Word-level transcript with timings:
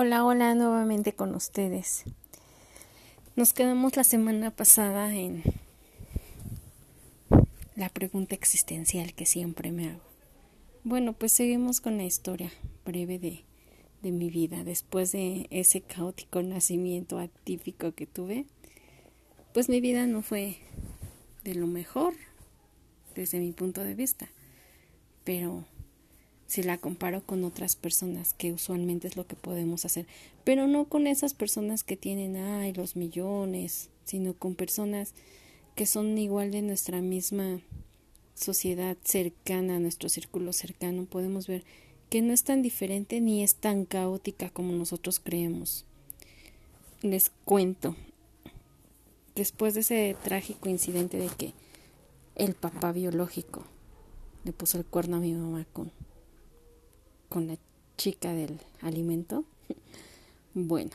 Hola, 0.00 0.24
hola, 0.24 0.54
nuevamente 0.54 1.12
con 1.12 1.34
ustedes. 1.34 2.04
Nos 3.34 3.52
quedamos 3.52 3.96
la 3.96 4.04
semana 4.04 4.52
pasada 4.52 5.12
en 5.12 5.42
la 7.74 7.88
pregunta 7.88 8.36
existencial 8.36 9.12
que 9.12 9.26
siempre 9.26 9.72
me 9.72 9.90
hago. 9.90 10.04
Bueno, 10.84 11.14
pues 11.14 11.32
seguimos 11.32 11.80
con 11.80 11.96
la 11.96 12.04
historia 12.04 12.52
breve 12.84 13.18
de, 13.18 13.42
de 14.00 14.12
mi 14.12 14.30
vida. 14.30 14.62
Después 14.62 15.10
de 15.10 15.48
ese 15.50 15.80
caótico 15.80 16.42
nacimiento 16.42 17.18
atípico 17.18 17.90
que 17.90 18.06
tuve, 18.06 18.46
pues 19.52 19.68
mi 19.68 19.80
vida 19.80 20.06
no 20.06 20.22
fue 20.22 20.58
de 21.42 21.56
lo 21.56 21.66
mejor 21.66 22.14
desde 23.16 23.40
mi 23.40 23.50
punto 23.50 23.82
de 23.82 23.96
vista. 23.96 24.28
Pero 25.24 25.64
si 26.48 26.62
la 26.62 26.78
comparo 26.78 27.22
con 27.22 27.44
otras 27.44 27.76
personas, 27.76 28.32
que 28.32 28.52
usualmente 28.52 29.06
es 29.06 29.16
lo 29.16 29.26
que 29.26 29.36
podemos 29.36 29.84
hacer, 29.84 30.06
pero 30.44 30.66
no 30.66 30.86
con 30.86 31.06
esas 31.06 31.34
personas 31.34 31.84
que 31.84 31.96
tienen, 31.96 32.36
ay, 32.36 32.72
los 32.72 32.96
millones, 32.96 33.90
sino 34.04 34.32
con 34.32 34.54
personas 34.54 35.12
que 35.76 35.84
son 35.84 36.16
igual 36.16 36.50
de 36.50 36.62
nuestra 36.62 37.02
misma 37.02 37.60
sociedad 38.34 38.96
cercana, 39.04 39.78
nuestro 39.78 40.08
círculo 40.08 40.54
cercano, 40.54 41.04
podemos 41.04 41.46
ver 41.46 41.64
que 42.08 42.22
no 42.22 42.32
es 42.32 42.44
tan 42.44 42.62
diferente 42.62 43.20
ni 43.20 43.42
es 43.42 43.54
tan 43.54 43.84
caótica 43.84 44.48
como 44.48 44.72
nosotros 44.72 45.20
creemos. 45.20 45.84
Les 47.02 47.30
cuento, 47.44 47.94
después 49.34 49.74
de 49.74 49.80
ese 49.80 50.16
trágico 50.24 50.70
incidente 50.70 51.18
de 51.18 51.28
que 51.28 51.52
el 52.36 52.54
papá 52.54 52.92
biológico 52.92 53.64
le 54.44 54.52
puso 54.54 54.78
el 54.78 54.86
cuerno 54.86 55.18
a 55.18 55.20
mi 55.20 55.34
mamá 55.34 55.66
con 55.74 55.92
con 57.28 57.46
la 57.46 57.56
chica 57.96 58.32
del 58.32 58.60
alimento. 58.80 59.44
Bueno, 60.54 60.90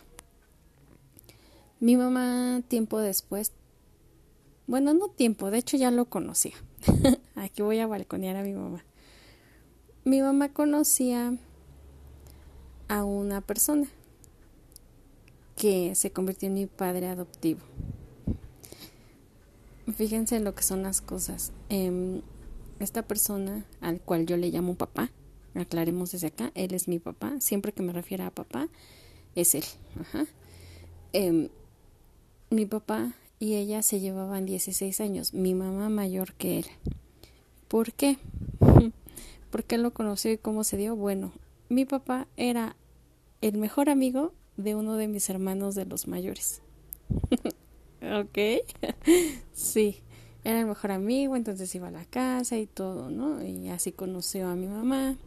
mi 1.79 1.95
mamá 1.95 2.61
tiempo 2.67 2.99
después, 2.99 3.51
bueno, 4.67 4.93
no 4.93 5.09
tiempo, 5.09 5.51
de 5.51 5.59
hecho 5.59 5.77
ya 5.77 5.91
lo 5.91 6.05
conocía. 6.05 6.55
Aquí 7.35 7.61
voy 7.61 7.79
a 7.79 7.87
balconear 7.87 8.35
a 8.35 8.43
mi 8.43 8.53
mamá. 8.53 8.83
Mi 10.05 10.21
mamá 10.21 10.49
conocía 10.49 11.37
a 12.87 13.03
una 13.03 13.41
persona 13.41 13.87
que 15.55 15.95
se 15.95 16.11
convirtió 16.11 16.47
en 16.47 16.55
mi 16.55 16.65
padre 16.65 17.07
adoptivo. 17.07 17.61
Fíjense 19.95 20.37
en 20.37 20.43
lo 20.43 20.55
que 20.55 20.63
son 20.63 20.83
las 20.83 21.01
cosas. 21.01 21.51
Em, 21.69 22.21
esta 22.79 23.03
persona, 23.03 23.65
al 23.81 23.99
cual 23.99 24.25
yo 24.25 24.37
le 24.37 24.49
llamo 24.49 24.75
papá, 24.75 25.11
aclaremos 25.61 26.11
desde 26.11 26.27
acá, 26.27 26.51
él 26.55 26.73
es 26.73 26.87
mi 26.87 26.99
papá, 26.99 27.39
siempre 27.39 27.71
que 27.71 27.83
me 27.83 27.93
refiera 27.93 28.27
a 28.27 28.31
papá, 28.31 28.67
es 29.35 29.55
él. 29.55 29.65
Ajá. 29.99 30.25
Em, 31.13 31.49
mi 32.49 32.65
papá 32.65 33.13
y 33.39 33.55
ella 33.55 33.81
se 33.81 33.99
llevaban 33.99 34.45
16 34.45 35.01
años, 35.01 35.33
mi 35.33 35.53
mamá 35.53 35.89
mayor 35.89 36.33
que 36.33 36.59
él. 36.59 36.65
¿Por 37.67 37.93
qué? 37.93 38.17
¿Por 39.51 39.63
qué 39.63 39.77
lo 39.77 39.93
conoció 39.93 40.31
y 40.31 40.37
cómo 40.37 40.63
se 40.63 40.77
dio? 40.77 40.95
Bueno, 40.95 41.31
mi 41.69 41.85
papá 41.85 42.27
era 42.37 42.75
el 43.41 43.57
mejor 43.57 43.89
amigo 43.89 44.33
de 44.57 44.75
uno 44.75 44.95
de 44.95 45.07
mis 45.07 45.29
hermanos 45.29 45.75
de 45.75 45.85
los 45.85 46.07
mayores. 46.07 46.61
¿Ok? 48.01 48.37
sí, 49.53 49.97
era 50.43 50.59
el 50.59 50.65
mejor 50.65 50.91
amigo, 50.91 51.35
entonces 51.35 51.73
iba 51.75 51.87
a 51.87 51.91
la 51.91 52.05
casa 52.05 52.57
y 52.57 52.65
todo, 52.65 53.09
¿no? 53.09 53.43
Y 53.45 53.69
así 53.69 53.91
conoció 53.91 54.47
a 54.47 54.55
mi 54.55 54.67
mamá. 54.67 55.17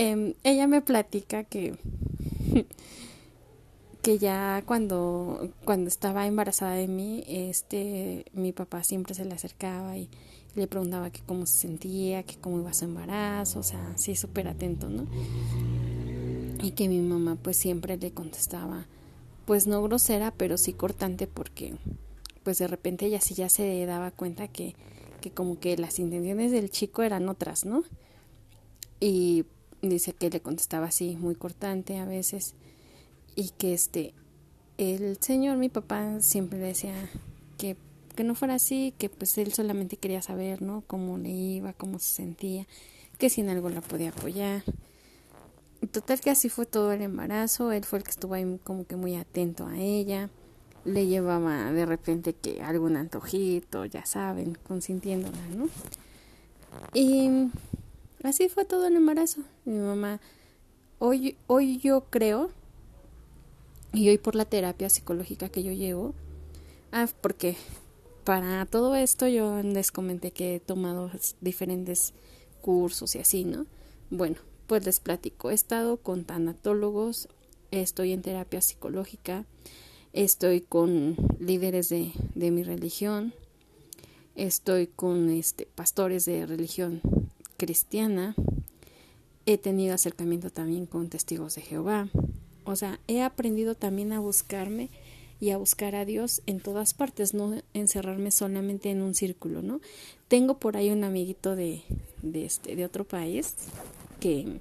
Em, 0.00 0.34
ella 0.44 0.68
me 0.68 0.80
platica 0.80 1.42
que, 1.42 1.74
que 4.02 4.18
ya 4.18 4.62
cuando, 4.64 5.50
cuando 5.64 5.88
estaba 5.88 6.28
embarazada 6.28 6.74
de 6.74 6.86
mí, 6.86 7.24
este, 7.26 8.26
mi 8.32 8.52
papá 8.52 8.84
siempre 8.84 9.16
se 9.16 9.24
le 9.24 9.34
acercaba 9.34 9.96
y 9.96 10.08
le 10.54 10.68
preguntaba 10.68 11.10
que 11.10 11.20
cómo 11.26 11.46
se 11.46 11.58
sentía, 11.58 12.22
que 12.22 12.36
cómo 12.36 12.60
iba 12.60 12.72
su 12.74 12.84
embarazo, 12.84 13.58
o 13.58 13.62
sea, 13.64 13.92
sí, 13.96 14.14
súper 14.14 14.46
atento, 14.46 14.88
¿no? 14.88 15.04
Y 16.62 16.70
que 16.76 16.88
mi 16.88 17.00
mamá 17.00 17.34
pues 17.34 17.56
siempre 17.56 17.96
le 17.96 18.12
contestaba, 18.12 18.86
pues 19.46 19.66
no 19.66 19.82
grosera, 19.82 20.30
pero 20.30 20.58
sí 20.58 20.74
cortante 20.74 21.26
porque 21.26 21.74
pues 22.44 22.58
de 22.58 22.68
repente 22.68 23.06
ella 23.06 23.20
sí 23.20 23.34
ya 23.34 23.48
se 23.48 23.84
daba 23.84 24.12
cuenta 24.12 24.46
que, 24.46 24.76
que 25.20 25.32
como 25.32 25.58
que 25.58 25.76
las 25.76 25.98
intenciones 25.98 26.52
del 26.52 26.70
chico 26.70 27.02
eran 27.02 27.28
otras, 27.28 27.64
¿no? 27.64 27.82
Y 29.00 29.44
dice 29.82 30.12
que 30.12 30.30
le 30.30 30.40
contestaba 30.40 30.86
así 30.86 31.16
muy 31.16 31.34
cortante 31.34 31.98
a 31.98 32.04
veces 32.04 32.54
y 33.36 33.50
que 33.50 33.74
este 33.74 34.14
el 34.76 35.18
señor 35.20 35.56
mi 35.56 35.68
papá 35.68 36.20
siempre 36.20 36.58
decía 36.58 36.94
que 37.56 37.76
que 38.16 38.24
no 38.24 38.34
fuera 38.34 38.54
así 38.54 38.94
que 38.98 39.08
pues 39.08 39.38
él 39.38 39.52
solamente 39.52 39.96
quería 39.96 40.22
saber 40.22 40.60
no 40.60 40.82
cómo 40.86 41.18
le 41.18 41.30
iba 41.30 41.72
cómo 41.72 42.00
se 42.00 42.14
sentía 42.16 42.66
que 43.18 43.30
si 43.30 43.40
en 43.40 43.48
algo 43.48 43.68
la 43.68 43.80
podía 43.80 44.10
apoyar. 44.10 44.62
Total 45.92 46.20
que 46.20 46.30
así 46.30 46.48
fue 46.48 46.66
todo 46.66 46.92
el 46.92 47.02
embarazo 47.02 47.70
él 47.70 47.84
fue 47.84 48.00
el 48.00 48.04
que 48.04 48.10
estuvo 48.10 48.34
ahí 48.34 48.58
como 48.64 48.84
que 48.86 48.96
muy 48.96 49.14
atento 49.14 49.66
a 49.66 49.78
ella 49.78 50.30
le 50.84 51.06
llevaba 51.06 51.70
de 51.70 51.86
repente 51.86 52.32
que 52.32 52.60
algún 52.62 52.96
antojito 52.96 53.84
ya 53.84 54.04
saben 54.04 54.58
consintiéndola 54.66 55.38
no 55.56 55.68
y 56.94 57.50
Así 58.22 58.48
fue 58.48 58.64
todo 58.64 58.86
el 58.86 58.96
embarazo. 58.96 59.42
Mi 59.64 59.78
mamá, 59.78 60.20
hoy, 60.98 61.36
hoy 61.46 61.78
yo 61.78 62.04
creo, 62.10 62.50
y 63.92 64.08
hoy 64.08 64.18
por 64.18 64.34
la 64.34 64.44
terapia 64.44 64.88
psicológica 64.88 65.48
que 65.48 65.62
yo 65.62 65.72
llevo, 65.72 66.14
ah, 66.90 67.08
porque 67.20 67.56
para 68.24 68.66
todo 68.66 68.96
esto 68.96 69.28
yo 69.28 69.62
les 69.62 69.92
comenté 69.92 70.32
que 70.32 70.56
he 70.56 70.60
tomado 70.60 71.10
diferentes 71.40 72.12
cursos 72.60 73.14
y 73.14 73.20
así, 73.20 73.44
¿no? 73.44 73.66
Bueno, 74.10 74.36
pues 74.66 74.84
les 74.84 74.98
platico, 74.98 75.50
he 75.50 75.54
estado 75.54 75.98
con 75.98 76.24
tanatólogos, 76.24 77.28
estoy 77.70 78.12
en 78.12 78.22
terapia 78.22 78.60
psicológica, 78.60 79.46
estoy 80.12 80.60
con 80.60 81.16
líderes 81.38 81.88
de, 81.88 82.12
de 82.34 82.50
mi 82.50 82.64
religión, 82.64 83.32
estoy 84.34 84.88
con 84.88 85.30
este 85.30 85.66
pastores 85.66 86.24
de 86.24 86.46
religión 86.46 87.00
cristiana, 87.58 88.34
he 89.44 89.58
tenido 89.58 89.94
acercamiento 89.94 90.48
también 90.48 90.86
con 90.86 91.10
testigos 91.10 91.54
de 91.56 91.60
Jehová, 91.60 92.08
o 92.64 92.76
sea, 92.76 93.00
he 93.08 93.22
aprendido 93.22 93.74
también 93.74 94.12
a 94.12 94.20
buscarme 94.20 94.88
y 95.40 95.50
a 95.50 95.56
buscar 95.56 95.94
a 95.94 96.04
Dios 96.04 96.42
en 96.46 96.60
todas 96.60 96.94
partes, 96.94 97.34
no 97.34 97.60
encerrarme 97.74 98.30
solamente 98.30 98.90
en 98.90 99.02
un 99.02 99.14
círculo, 99.14 99.62
¿no? 99.62 99.80
Tengo 100.28 100.58
por 100.58 100.76
ahí 100.76 100.90
un 100.90 101.04
amiguito 101.04 101.54
de, 101.54 101.82
de, 102.22 102.44
este, 102.44 102.76
de 102.76 102.84
otro 102.84 103.04
país 103.04 103.54
que 104.20 104.60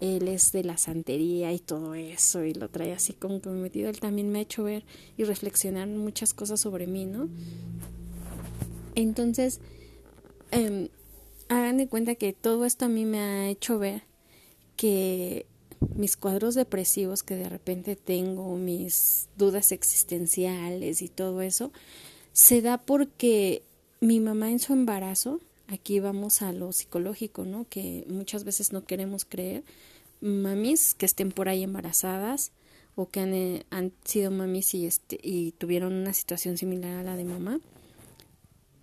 él 0.00 0.28
es 0.28 0.52
de 0.52 0.64
la 0.64 0.76
santería 0.76 1.52
y 1.52 1.58
todo 1.58 1.94
eso 1.94 2.44
y 2.44 2.54
lo 2.54 2.68
trae 2.68 2.92
así 2.92 3.12
comprometido. 3.12 3.90
Él 3.90 4.00
también 4.00 4.30
me 4.30 4.38
ha 4.38 4.42
hecho 4.42 4.64
ver 4.64 4.84
y 5.16 5.24
reflexionar 5.24 5.88
muchas 5.88 6.34
cosas 6.34 6.60
sobre 6.60 6.86
mí, 6.86 7.06
¿no? 7.06 7.28
Entonces, 8.94 9.60
eh, 10.52 10.88
hagan 11.48 11.76
de 11.76 11.88
cuenta 11.88 12.14
que 12.14 12.32
todo 12.32 12.64
esto 12.64 12.86
a 12.86 12.88
mí 12.88 13.04
me 13.04 13.18
ha 13.18 13.48
hecho 13.48 13.78
ver 13.78 14.02
que 14.76 15.46
mis 15.94 16.16
cuadros 16.16 16.54
depresivos 16.54 17.22
que 17.22 17.36
de 17.36 17.48
repente 17.48 17.96
tengo, 17.96 18.56
mis 18.56 19.28
dudas 19.36 19.72
existenciales 19.72 21.02
y 21.02 21.08
todo 21.08 21.42
eso, 21.42 21.72
se 22.32 22.62
da 22.62 22.78
porque 22.78 23.62
mi 24.00 24.20
mamá 24.20 24.50
en 24.50 24.58
su 24.58 24.72
embarazo, 24.72 25.40
aquí 25.68 26.00
vamos 26.00 26.42
a 26.42 26.52
lo 26.52 26.72
psicológico, 26.72 27.44
¿no? 27.44 27.66
Que 27.68 28.04
muchas 28.08 28.44
veces 28.44 28.72
no 28.72 28.84
queremos 28.84 29.24
creer, 29.24 29.62
mamis 30.20 30.94
que 30.94 31.06
estén 31.06 31.32
por 31.32 31.48
ahí 31.48 31.62
embarazadas 31.62 32.52
o 32.96 33.08
que 33.08 33.20
han, 33.20 33.34
eh, 33.34 33.66
han 33.70 33.92
sido 34.04 34.30
mamis 34.30 34.74
y, 34.74 34.86
este, 34.86 35.18
y 35.22 35.52
tuvieron 35.52 35.92
una 35.92 36.12
situación 36.12 36.56
similar 36.56 36.98
a 36.98 37.02
la 37.02 37.16
de 37.16 37.24
mamá, 37.24 37.60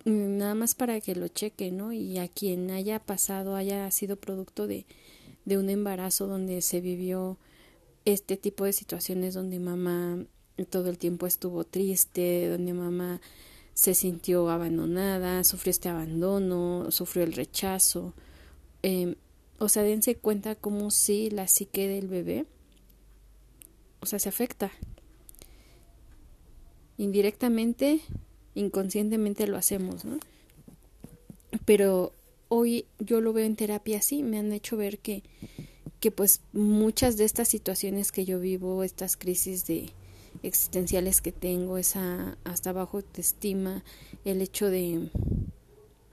nada 0.04 0.54
más 0.54 0.74
para 0.74 1.00
que 1.00 1.14
lo 1.14 1.28
cheque, 1.28 1.70
¿no? 1.70 1.92
Y 1.92 2.18
a 2.18 2.28
quien 2.28 2.70
haya 2.70 2.98
pasado, 2.98 3.54
haya 3.54 3.90
sido 3.90 4.16
producto 4.16 4.66
de, 4.66 4.86
de 5.44 5.58
un 5.58 5.70
embarazo 5.70 6.26
donde 6.26 6.60
se 6.62 6.80
vivió 6.80 7.38
este 8.04 8.36
tipo 8.36 8.64
de 8.64 8.72
situaciones 8.72 9.34
donde 9.34 9.58
mamá 9.58 10.24
todo 10.70 10.90
el 10.90 10.98
tiempo 10.98 11.26
estuvo 11.26 11.64
triste, 11.64 12.48
donde 12.48 12.72
mamá 12.72 13.20
se 13.74 13.94
sintió 13.94 14.50
abandonada, 14.50 15.44
sufrió 15.44 15.70
este 15.70 15.88
abandono, 15.88 16.90
sufrió 16.90 17.24
el 17.24 17.32
rechazo. 17.32 18.14
Eh, 18.82 19.16
o 19.58 19.68
sea, 19.68 19.82
dense 19.82 20.16
cuenta 20.16 20.54
cómo 20.54 20.90
si 20.90 21.30
la 21.30 21.48
psique 21.48 21.88
del 21.88 22.08
bebé, 22.08 22.46
o 24.00 24.06
sea, 24.06 24.18
se 24.18 24.28
afecta. 24.28 24.70
Indirectamente 26.98 28.00
inconscientemente 28.54 29.46
lo 29.46 29.56
hacemos, 29.56 30.04
¿no? 30.04 30.18
Pero 31.64 32.12
hoy 32.48 32.86
yo 32.98 33.20
lo 33.20 33.32
veo 33.32 33.46
en 33.46 33.56
terapia 33.56 33.98
así, 33.98 34.22
me 34.22 34.38
han 34.38 34.52
hecho 34.52 34.76
ver 34.76 34.98
que, 34.98 35.22
que 36.00 36.10
pues 36.10 36.40
muchas 36.52 37.16
de 37.16 37.24
estas 37.24 37.48
situaciones 37.48 38.12
que 38.12 38.24
yo 38.24 38.40
vivo, 38.40 38.82
estas 38.82 39.16
crisis 39.16 39.66
de 39.66 39.90
existenciales 40.42 41.20
que 41.20 41.32
tengo, 41.32 41.78
esa 41.78 42.36
hasta 42.44 42.72
bajo 42.72 42.98
autoestima, 42.98 43.84
el 44.24 44.40
hecho 44.40 44.68
de 44.68 45.10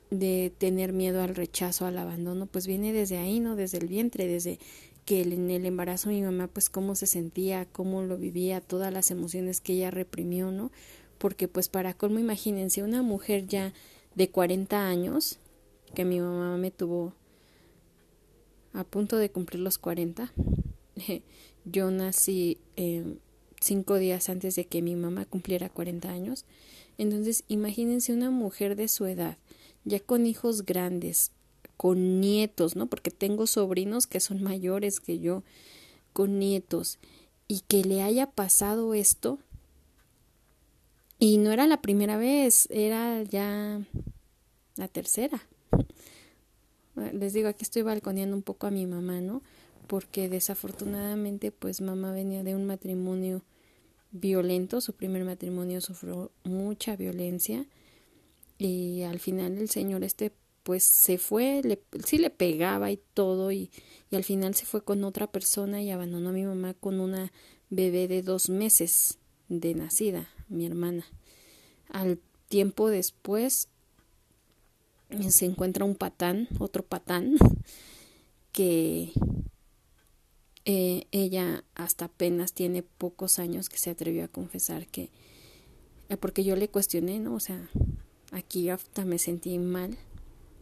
de 0.09 0.51
tener 0.57 0.93
miedo 0.93 1.21
al 1.21 1.35
rechazo, 1.35 1.85
al 1.85 1.97
abandono, 1.97 2.47
pues 2.47 2.67
viene 2.67 2.93
desde 2.93 3.17
ahí, 3.17 3.39
¿no? 3.39 3.55
Desde 3.55 3.77
el 3.77 3.87
vientre, 3.87 4.27
desde 4.27 4.59
que 5.05 5.21
en 5.21 5.49
el 5.49 5.65
embarazo 5.65 6.09
mi 6.09 6.21
mamá, 6.21 6.47
pues 6.47 6.69
cómo 6.69 6.95
se 6.95 7.07
sentía, 7.07 7.65
cómo 7.65 8.01
lo 8.03 8.17
vivía, 8.17 8.61
todas 8.61 8.93
las 8.93 9.11
emociones 9.11 9.61
que 9.61 9.73
ella 9.73 9.91
reprimió, 9.91 10.51
¿no? 10.51 10.71
Porque 11.19 11.47
pues 11.47 11.69
para 11.69 11.93
colmo, 11.93 12.17
imagínense, 12.17 12.81
una 12.81 13.03
mujer 13.03 13.45
ya 13.45 13.73
de 14.15 14.29
40 14.29 14.87
años, 14.87 15.37
que 15.93 16.05
mi 16.05 16.19
mamá 16.19 16.57
me 16.57 16.71
tuvo 16.71 17.13
a 18.73 18.83
punto 18.83 19.17
de 19.17 19.29
cumplir 19.29 19.61
los 19.61 19.77
40. 19.77 20.33
Yo 21.65 21.91
nací 21.91 22.57
eh, 22.75 23.17
cinco 23.59 23.95
días 23.95 24.29
antes 24.29 24.55
de 24.55 24.65
que 24.65 24.81
mi 24.81 24.95
mamá 24.95 25.25
cumpliera 25.25 25.69
40 25.69 26.09
años. 26.09 26.45
Entonces, 26.97 27.43
imagínense 27.47 28.13
una 28.13 28.29
mujer 28.29 28.75
de 28.75 28.87
su 28.87 29.05
edad, 29.05 29.37
ya 29.85 29.99
con 29.99 30.25
hijos 30.25 30.65
grandes, 30.65 31.31
con 31.77 32.19
nietos, 32.19 32.75
¿no? 32.75 32.87
Porque 32.87 33.11
tengo 33.11 33.47
sobrinos 33.47 34.05
que 34.05 34.19
son 34.19 34.43
mayores 34.43 34.99
que 34.99 35.19
yo, 35.19 35.43
con 36.11 36.39
nietos, 36.39 36.99
y 37.47 37.61
que 37.61 37.83
le 37.83 38.01
haya 38.01 38.29
pasado 38.29 38.93
esto. 38.93 39.39
Y 41.19 41.37
no 41.37 41.51
era 41.51 41.67
la 41.67 41.81
primera 41.81 42.17
vez, 42.17 42.67
era 42.71 43.21
ya 43.23 43.81
la 44.77 44.87
tercera. 44.87 45.41
Les 46.95 47.33
digo, 47.33 47.49
aquí 47.49 47.63
estoy 47.63 47.81
balconeando 47.81 48.35
un 48.35 48.41
poco 48.41 48.67
a 48.67 48.71
mi 48.71 48.85
mamá, 48.85 49.19
¿no? 49.19 49.41
Porque 49.87 50.29
desafortunadamente, 50.29 51.51
pues 51.51 51.81
mamá 51.81 52.13
venía 52.13 52.43
de 52.43 52.55
un 52.55 52.65
matrimonio 52.65 53.43
violento, 54.11 54.81
su 54.81 54.93
primer 54.93 55.23
matrimonio 55.23 55.81
sufrió 55.81 56.31
mucha 56.43 56.95
violencia 56.95 57.65
y 58.57 59.03
al 59.03 59.19
final 59.19 59.57
el 59.57 59.69
señor 59.69 60.03
este 60.03 60.31
pues 60.63 60.83
se 60.83 61.17
fue, 61.17 61.61
le, 61.63 61.81
sí 62.05 62.17
le 62.17 62.29
pegaba 62.29 62.91
y 62.91 62.99
todo 63.13 63.51
y, 63.51 63.71
y 64.11 64.15
al 64.15 64.23
final 64.23 64.55
se 64.55 64.65
fue 64.65 64.83
con 64.83 65.03
otra 65.03 65.27
persona 65.27 65.81
y 65.81 65.89
abandonó 65.89 66.29
a 66.29 66.33
mi 66.33 66.43
mamá 66.43 66.73
con 66.73 66.99
una 66.99 67.31
bebé 67.69 68.07
de 68.07 68.21
dos 68.21 68.49
meses 68.49 69.17
de 69.47 69.73
nacida, 69.73 70.29
mi 70.49 70.65
hermana. 70.65 71.05
Al 71.89 72.19
tiempo 72.47 72.89
después 72.89 73.69
se 75.29 75.45
encuentra 75.45 75.85
un 75.85 75.95
patán, 75.95 76.47
otro 76.59 76.83
patán, 76.83 77.37
que 78.51 79.11
eh, 80.65 81.07
ella 81.11 81.63
hasta 81.75 82.05
apenas 82.05 82.53
tiene 82.53 82.83
pocos 82.83 83.39
años 83.39 83.69
que 83.69 83.77
se 83.77 83.89
atrevió 83.89 84.25
a 84.25 84.27
confesar 84.27 84.87
que, 84.87 85.09
eh, 86.09 86.17
porque 86.17 86.43
yo 86.43 86.55
le 86.55 86.69
cuestioné, 86.69 87.19
¿no? 87.19 87.33
O 87.33 87.39
sea, 87.39 87.69
aquí 88.31 88.69
hasta 88.69 89.05
me 89.05 89.17
sentí 89.17 89.57
mal, 89.57 89.97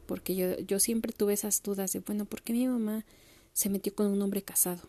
porque 0.06 0.36
yo, 0.36 0.57
yo 0.60 0.80
siempre 0.80 1.12
tuve 1.12 1.34
esas 1.34 1.62
dudas 1.62 1.92
de, 1.92 2.00
bueno, 2.00 2.25
¿por 2.25 2.42
qué 2.42 2.54
mi 2.54 2.68
mamá 2.68 3.06
se 3.54 3.69
metió 3.69 3.94
con 3.95 4.07
un 4.07 4.22
hombre 4.22 4.42
casado? 4.44 4.88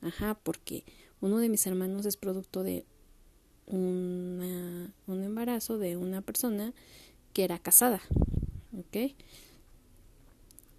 Ajá, 0.00 0.38
porque 0.42 0.84
uno 1.20 1.38
de 1.38 1.48
mis 1.48 1.66
hermanos 1.66 2.06
es 2.06 2.16
producto 2.16 2.62
de 2.62 2.84
una, 3.68 4.92
un 5.06 5.22
embarazo 5.22 5.78
de 5.78 5.96
una 5.96 6.20
persona 6.20 6.72
que 7.32 7.44
era 7.44 7.58
casada. 7.58 8.00
¿ok? 8.78 9.12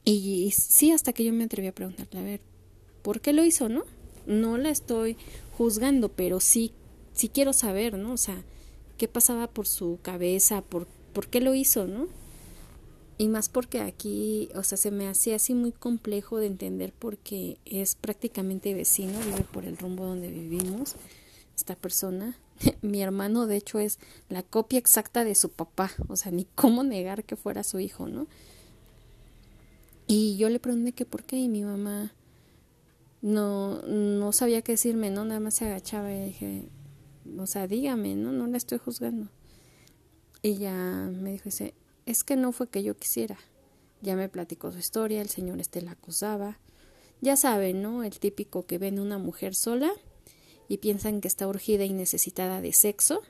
Y, 0.06 0.52
sí, 0.52 0.92
hasta 0.92 1.14
que 1.14 1.24
yo 1.24 1.34
me 1.34 1.44
atreví 1.44 1.68
a 1.68 1.76
preguntarle, 1.76 2.20
a 2.20 2.24
ver, 2.24 2.42
¿por 3.02 3.22
qué 3.22 3.34
lo 3.34 3.44
hizo, 3.44 3.70
no? 3.70 3.84
No 4.26 4.58
la 4.58 4.70
estoy 4.70 5.18
juzgando, 5.58 6.10
pero 6.10 6.40
sí, 6.40 6.72
sí 7.14 7.30
quiero 7.30 7.54
saber, 7.54 7.98
¿no? 7.98 8.14
O 8.14 8.18
sea, 8.18 8.44
¿qué 8.98 9.08
pasaba 9.08 9.48
por 9.48 9.68
su 9.68 10.00
cabeza? 10.02 10.62
¿Por, 10.62 10.88
por 11.14 11.28
qué 11.28 11.42
lo 11.42 11.54
hizo, 11.54 11.86
no? 11.86 12.08
Y 13.18 13.28
más 13.28 13.50
porque 13.50 13.82
aquí, 13.82 14.50
o 14.56 14.64
sea, 14.64 14.78
se 14.78 14.92
me 14.92 15.08
hacía 15.08 15.36
así 15.36 15.54
muy 15.54 15.74
complejo 15.74 16.38
de 16.38 16.48
entender 16.48 16.94
porque 16.98 17.58
es 17.66 17.96
prácticamente 17.96 18.74
vecino, 18.74 19.20
vive 19.20 19.46
por 19.52 19.66
el 19.66 19.78
rumbo 19.78 20.06
donde 20.06 20.32
vivimos, 20.32 20.96
esta 21.60 21.76
persona. 21.76 22.38
Mi 22.82 23.02
hermano, 23.02 23.48
de 23.48 23.58
hecho, 23.58 23.80
es 23.80 24.00
la 24.30 24.44
copia 24.44 24.80
exacta 24.80 25.24
de 25.24 25.36
su 25.36 25.50
papá, 25.50 25.92
o 26.08 26.16
sea, 26.16 26.32
ni 26.32 26.46
cómo 26.56 26.84
negar 26.84 27.24
que 27.24 27.36
fuera 27.36 27.64
su 27.64 27.80
hijo, 27.80 28.08
¿no? 28.08 28.28
Y 30.08 30.38
yo 30.38 30.50
le 30.50 30.60
pregunté 30.60 30.94
que 30.94 31.06
por 31.06 31.24
qué 31.24 31.38
y 31.38 31.48
mi 31.48 31.64
mamá 31.64 32.14
no, 33.22 33.82
no 33.84 34.32
sabía 34.32 34.64
qué 34.64 34.72
decirme, 34.72 35.12
¿no? 35.12 35.24
Nada 35.24 35.40
más 35.40 35.54
se 35.54 35.66
agachaba 35.66 36.12
y 36.12 36.26
dije, 36.26 36.70
o 37.38 37.46
sea, 37.46 37.68
dígame, 37.68 38.16
¿no? 38.16 38.32
No 38.32 38.48
la 38.48 38.58
estoy 38.58 38.80
juzgando. 38.80 39.30
Y 40.42 40.56
ya 40.56 40.74
me 40.74 41.34
dijo, 41.34 41.46
dice, 41.46 41.76
es 42.06 42.24
que 42.24 42.36
no 42.36 42.52
fue 42.52 42.70
que 42.70 42.82
yo 42.82 42.98
quisiera. 42.98 43.38
Ya 44.02 44.16
me 44.16 44.30
platicó 44.30 44.72
su 44.72 44.80
historia, 44.80 45.22
el 45.22 45.30
señor 45.30 45.60
este 45.60 45.82
la 45.82 45.92
acusaba. 45.92 46.58
Ya 47.22 47.36
saben, 47.36 47.82
¿no? 47.82 48.04
El 48.04 48.18
típico 48.20 48.66
que 48.66 48.78
ven 48.78 49.00
una 49.00 49.18
mujer 49.18 49.54
sola 49.54 49.92
y 50.70 50.78
piensan 50.78 51.20
que 51.20 51.28
está 51.28 51.48
urgida 51.48 51.84
y 51.84 51.92
necesitada 51.92 52.62
de 52.62 52.72
sexo, 52.72 53.22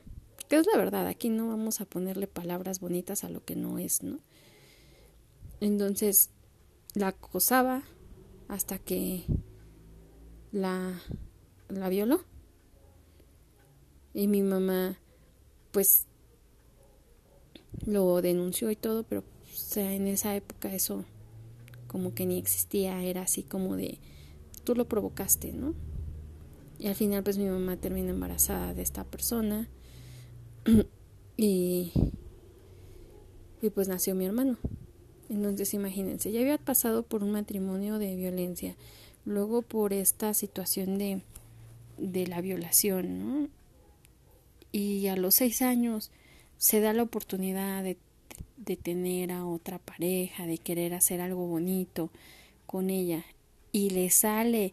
que 0.48 0.56
es 0.56 0.66
la 0.66 0.76
verdad, 0.76 1.06
aquí 1.06 1.30
no 1.30 1.48
vamos 1.48 1.80
a 1.80 1.86
ponerle 1.86 2.26
palabras 2.26 2.80
bonitas 2.80 3.24
a 3.24 3.30
lo 3.30 3.44
que 3.44 3.56
no 3.56 3.78
es, 3.78 4.02
¿no? 4.02 4.20
Entonces 5.60 6.30
la 6.94 7.08
acosaba 7.08 7.82
hasta 8.48 8.78
que 8.78 9.24
la, 10.52 11.00
la 11.68 11.88
violó. 11.88 12.24
Y 14.12 14.26
mi 14.26 14.42
mamá, 14.42 14.98
pues, 15.70 16.06
lo 17.86 18.20
denunció 18.20 18.70
y 18.70 18.76
todo, 18.76 19.04
pero 19.04 19.20
o 19.20 19.56
sea, 19.56 19.94
en 19.94 20.08
esa 20.08 20.34
época 20.34 20.74
eso 20.74 21.04
como 21.86 22.12
que 22.14 22.26
ni 22.26 22.38
existía, 22.38 23.02
era 23.02 23.22
así 23.22 23.44
como 23.44 23.76
de, 23.76 23.98
tú 24.64 24.74
lo 24.74 24.86
provocaste, 24.88 25.52
¿no? 25.52 25.74
Y 26.80 26.86
al 26.88 26.94
final 26.94 27.22
pues 27.22 27.36
mi 27.36 27.44
mamá 27.44 27.76
termina 27.76 28.10
embarazada 28.10 28.72
de 28.72 28.80
esta 28.80 29.04
persona 29.04 29.68
y, 31.36 31.92
y 33.60 33.70
pues 33.70 33.86
nació 33.86 34.14
mi 34.14 34.24
hermano. 34.24 34.56
Entonces 35.28 35.74
imagínense, 35.74 36.32
ya 36.32 36.40
había 36.40 36.56
pasado 36.56 37.02
por 37.02 37.22
un 37.22 37.32
matrimonio 37.32 37.98
de 37.98 38.16
violencia, 38.16 38.76
luego 39.26 39.60
por 39.60 39.92
esta 39.92 40.32
situación 40.32 40.96
de, 40.96 41.20
de 41.98 42.26
la 42.26 42.40
violación, 42.40 43.18
¿no? 43.18 43.48
Y 44.72 45.06
a 45.08 45.16
los 45.16 45.34
seis 45.34 45.60
años 45.60 46.10
se 46.56 46.80
da 46.80 46.94
la 46.94 47.02
oportunidad 47.02 47.84
de, 47.84 47.98
de 48.56 48.76
tener 48.76 49.32
a 49.32 49.44
otra 49.44 49.78
pareja, 49.78 50.46
de 50.46 50.56
querer 50.56 50.94
hacer 50.94 51.20
algo 51.20 51.46
bonito 51.46 52.10
con 52.64 52.88
ella 52.88 53.24
y 53.70 53.90
le 53.90 54.08
sale 54.08 54.72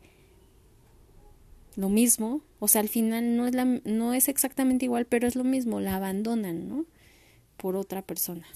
lo 1.78 1.90
mismo, 1.90 2.42
o 2.60 2.68
sea, 2.68 2.82
al 2.82 2.90
final 2.90 3.38
no 3.38 3.46
es, 3.48 3.54
la, 3.54 3.66
no 3.66 4.14
es 4.16 4.28
exactamente 4.28 4.86
igual, 4.86 5.06
pero 5.06 5.28
es 5.28 5.36
lo 5.36 5.44
mismo, 5.44 5.80
la 5.80 5.96
abandonan, 5.96 6.68
¿no? 6.68 6.86
Por 7.56 7.76
otra 7.76 8.02
persona. 8.02 8.48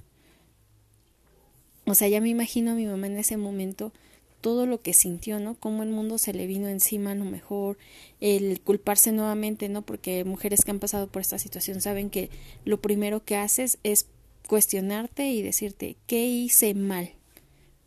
O 1.85 1.93
sea, 1.93 2.07
ya 2.07 2.19
me 2.19 2.29
imagino 2.29 2.71
a 2.71 2.75
mi 2.75 2.87
mamá 2.87 3.07
en 3.07 3.17
ese 3.17 3.37
momento 3.37 3.93
todo 4.41 4.65
lo 4.65 4.81
que 4.81 4.93
sintió, 4.93 5.39
¿no? 5.39 5.53
Cómo 5.53 5.83
el 5.83 5.89
mundo 5.89 6.17
se 6.17 6.33
le 6.33 6.47
vino 6.47 6.67
encima 6.67 7.11
a 7.11 7.15
lo 7.15 7.25
mejor, 7.25 7.77
el 8.21 8.59
culparse 8.59 9.11
nuevamente, 9.11 9.69
¿no? 9.69 9.83
Porque 9.83 10.25
mujeres 10.25 10.65
que 10.65 10.71
han 10.71 10.79
pasado 10.79 11.05
por 11.07 11.21
esta 11.21 11.37
situación 11.37 11.79
saben 11.79 12.09
que 12.09 12.31
lo 12.65 12.81
primero 12.81 13.23
que 13.23 13.35
haces 13.35 13.77
es 13.83 14.07
cuestionarte 14.47 15.29
y 15.29 15.43
decirte, 15.43 15.95
¿qué 16.07 16.25
hice 16.25 16.73
mal 16.73 17.11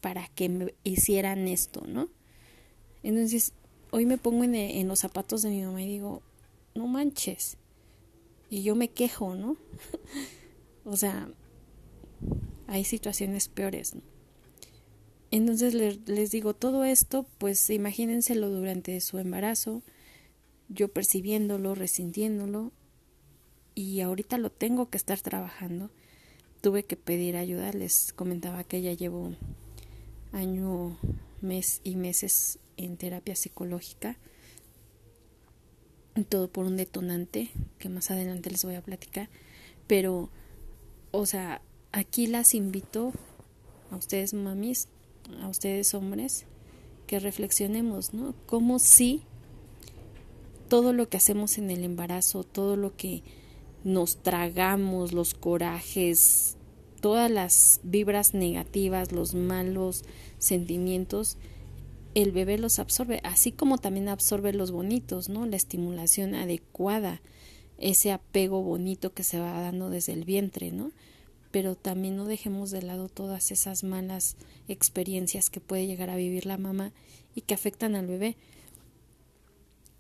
para 0.01 0.29
que 0.29 0.49
me 0.49 0.75
hicieran 0.85 1.49
esto, 1.49 1.83
¿no? 1.89 2.09
Entonces, 3.03 3.53
hoy 3.95 4.07
me 4.07 4.19
pongo 4.19 4.43
en, 4.43 4.89
los 4.89 4.99
zapatos 4.99 5.43
de 5.43 5.51
mi 5.51 5.63
mamá 5.63 5.81
y 5.81 5.87
digo, 5.87 6.21
no 6.75 6.89
manches. 6.89 7.59
Y 8.51 8.65
yo 8.65 8.75
me 8.75 8.89
quejo, 8.89 9.37
¿no? 9.37 9.57
o 10.85 10.97
sea, 10.97 11.29
hay 12.67 12.83
situaciones 12.83 13.47
peores, 13.47 13.95
¿no? 13.95 14.03
Entonces 15.31 15.75
les, 15.75 16.31
digo, 16.33 16.55
todo 16.55 16.83
esto, 16.83 17.25
pues 17.39 17.71
imagínenselo 17.71 18.51
durante 18.51 19.01
su 19.01 19.21
embarazo, 19.21 19.83
yo 20.69 20.89
percibiéndolo, 20.89 21.77
resintiéndolo, 21.77 22.73
y 23.77 24.01
ahorita 24.01 24.39
lo 24.39 24.51
tengo 24.51 24.91
que 24.91 24.97
estar 24.97 25.21
trabajando. 25.21 25.91
Tuve 26.63 26.83
que 26.83 26.97
pedir 26.97 27.37
ayuda, 27.37 27.73
les 27.73 28.13
comentaba 28.13 28.65
que 28.65 28.83
ya 28.83 28.93
llevo 28.93 29.37
año, 30.33 30.99
mes 31.41 31.81
y 31.85 31.95
meses 31.95 32.59
en 32.77 32.97
terapia 32.97 33.37
psicológica. 33.37 34.17
Todo 36.29 36.49
por 36.49 36.67
un 36.67 36.77
detonante 36.77 37.51
que 37.79 37.89
más 37.89 38.11
adelante 38.11 38.51
les 38.51 38.65
voy 38.65 38.77
a 38.77 38.83
platicar. 38.83 39.29
Pero, 39.87 40.31
o 41.11 41.27
sea, 41.27 41.61
aquí 41.93 42.27
las 42.27 42.55
invito 42.55 43.13
a 43.91 43.97
ustedes 43.97 44.35
mamis, 44.35 44.89
a 45.41 45.49
ustedes 45.49 45.95
hombres, 45.95 46.47
que 47.07 47.21
reflexionemos, 47.21 48.15
¿no? 48.15 48.35
Cómo 48.47 48.79
sí 48.79 49.23
todo 50.69 50.93
lo 50.93 51.09
que 51.09 51.17
hacemos 51.17 51.59
en 51.59 51.71
el 51.71 51.85
embarazo, 51.85 52.45
todo 52.45 52.77
lo 52.77 52.97
que 52.97 53.23
nos 53.85 54.17
tragamos, 54.17 55.13
los 55.13 55.35
corajes, 55.35 56.57
todas 57.01 57.31
las 57.31 57.81
vibras 57.83 58.35
negativas, 58.35 59.13
los 59.13 59.35
malos 59.35 60.05
sentimientos, 60.39 61.37
el 62.15 62.33
bebé 62.33 62.59
los 62.59 62.79
absorbe, 62.79 63.21
así 63.25 63.53
como 63.53 63.79
también 63.79 64.09
absorbe 64.09 64.53
los 64.53 64.71
bonitos, 64.71 65.29
¿no? 65.29 65.47
La 65.47 65.57
estimulación 65.57 66.35
adecuada, 66.35 67.21
ese 67.79 68.13
apego 68.13 68.63
bonito 68.63 69.13
que 69.13 69.25
se 69.25 69.41
va 69.41 69.61
dando 69.61 69.91
desde 69.91 70.13
el 70.13 70.25
vientre, 70.25 70.71
¿no? 70.71 70.93
Pero 71.51 71.75
también 71.75 72.17
no 72.17 72.25
dejemos 72.25 72.71
de 72.71 72.83
lado 72.83 73.09
todas 73.09 73.51
esas 73.51 73.83
malas 73.85 74.37
experiencias 74.69 75.51
que 75.51 75.61
puede 75.61 75.87
llegar 75.87 76.09
a 76.11 76.17
vivir 76.17 76.47
la 76.47 76.57
mamá 76.57 76.93
y 77.35 77.43
que 77.43 77.55
afectan 77.55 77.97
al 77.97 78.07
bebé. 78.07 78.37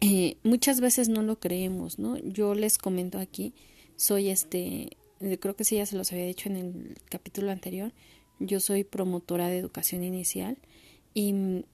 Eh, 0.00 0.36
muchas 0.44 0.80
veces 0.80 1.08
no 1.08 1.22
lo 1.22 1.40
creemos, 1.40 1.98
¿no? 1.98 2.16
Yo 2.18 2.54
les 2.54 2.78
comento 2.78 3.18
aquí, 3.18 3.54
soy 3.96 4.28
este, 4.28 4.96
creo 5.40 5.56
que 5.56 5.64
sí 5.64 5.76
ya 5.76 5.86
se 5.86 5.96
los 5.96 6.12
había 6.12 6.26
dicho 6.26 6.48
en 6.48 6.56
el 6.56 6.98
capítulo 7.08 7.50
anterior, 7.50 7.92
yo 8.38 8.60
soy 8.60 8.84
promotora 8.84 9.48
de 9.48 9.58
educación 9.58 10.04
inicial 10.04 10.58
y 11.14 11.64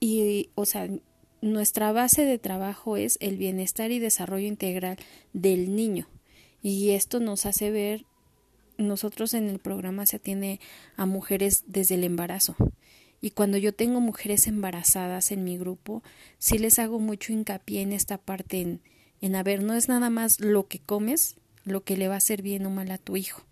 y, 0.00 0.50
o 0.54 0.64
sea, 0.64 0.88
nuestra 1.42 1.92
base 1.92 2.24
de 2.24 2.38
trabajo 2.38 2.96
es 2.96 3.18
el 3.20 3.36
bienestar 3.36 3.90
y 3.90 3.98
desarrollo 3.98 4.46
integral 4.46 4.96
del 5.32 5.76
niño. 5.76 6.08
Y 6.62 6.90
esto 6.90 7.20
nos 7.20 7.46
hace 7.46 7.70
ver, 7.70 8.04
nosotros 8.78 9.34
en 9.34 9.48
el 9.48 9.58
programa 9.58 10.06
se 10.06 10.16
atiende 10.16 10.60
a 10.96 11.06
mujeres 11.06 11.64
desde 11.66 11.94
el 11.94 12.04
embarazo. 12.04 12.56
Y 13.22 13.30
cuando 13.30 13.58
yo 13.58 13.74
tengo 13.74 14.00
mujeres 14.00 14.46
embarazadas 14.46 15.30
en 15.30 15.44
mi 15.44 15.58
grupo, 15.58 16.02
sí 16.38 16.58
les 16.58 16.78
hago 16.78 16.98
mucho 16.98 17.32
hincapié 17.32 17.82
en 17.82 17.92
esta 17.92 18.16
parte, 18.18 18.62
en, 18.62 18.80
en 19.20 19.36
a 19.36 19.42
ver, 19.42 19.62
no 19.62 19.74
es 19.74 19.88
nada 19.88 20.08
más 20.08 20.40
lo 20.40 20.66
que 20.66 20.78
comes, 20.78 21.36
lo 21.64 21.84
que 21.84 21.98
le 21.98 22.08
va 22.08 22.14
a 22.14 22.18
hacer 22.18 22.40
bien 22.40 22.64
o 22.64 22.70
mal 22.70 22.90
a 22.90 22.98
tu 22.98 23.16
hijo. 23.16 23.42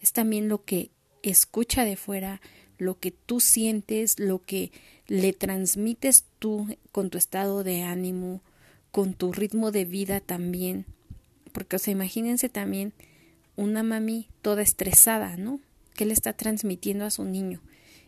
Es 0.00 0.12
también 0.12 0.48
lo 0.48 0.64
que 0.64 0.90
escucha 1.22 1.84
de 1.84 1.96
fuera, 1.96 2.40
lo 2.78 2.98
que 2.98 3.10
tú 3.10 3.40
sientes, 3.40 4.18
lo 4.18 4.42
que 4.42 4.72
le 5.06 5.32
transmites 5.32 6.24
tú 6.38 6.76
con 6.92 7.10
tu 7.10 7.18
estado 7.18 7.64
de 7.64 7.82
ánimo, 7.82 8.40
con 8.90 9.14
tu 9.14 9.32
ritmo 9.32 9.70
de 9.70 9.84
vida 9.84 10.20
también. 10.20 10.86
Porque, 11.52 11.76
o 11.76 11.78
sea, 11.78 11.92
imagínense 11.92 12.48
también 12.48 12.92
una 13.56 13.82
mami 13.82 14.28
toda 14.42 14.62
estresada, 14.62 15.36
¿no? 15.36 15.60
¿Qué 15.94 16.06
le 16.06 16.12
está 16.12 16.32
transmitiendo 16.32 17.04
a 17.04 17.10
su 17.10 17.24
niño? 17.24 17.60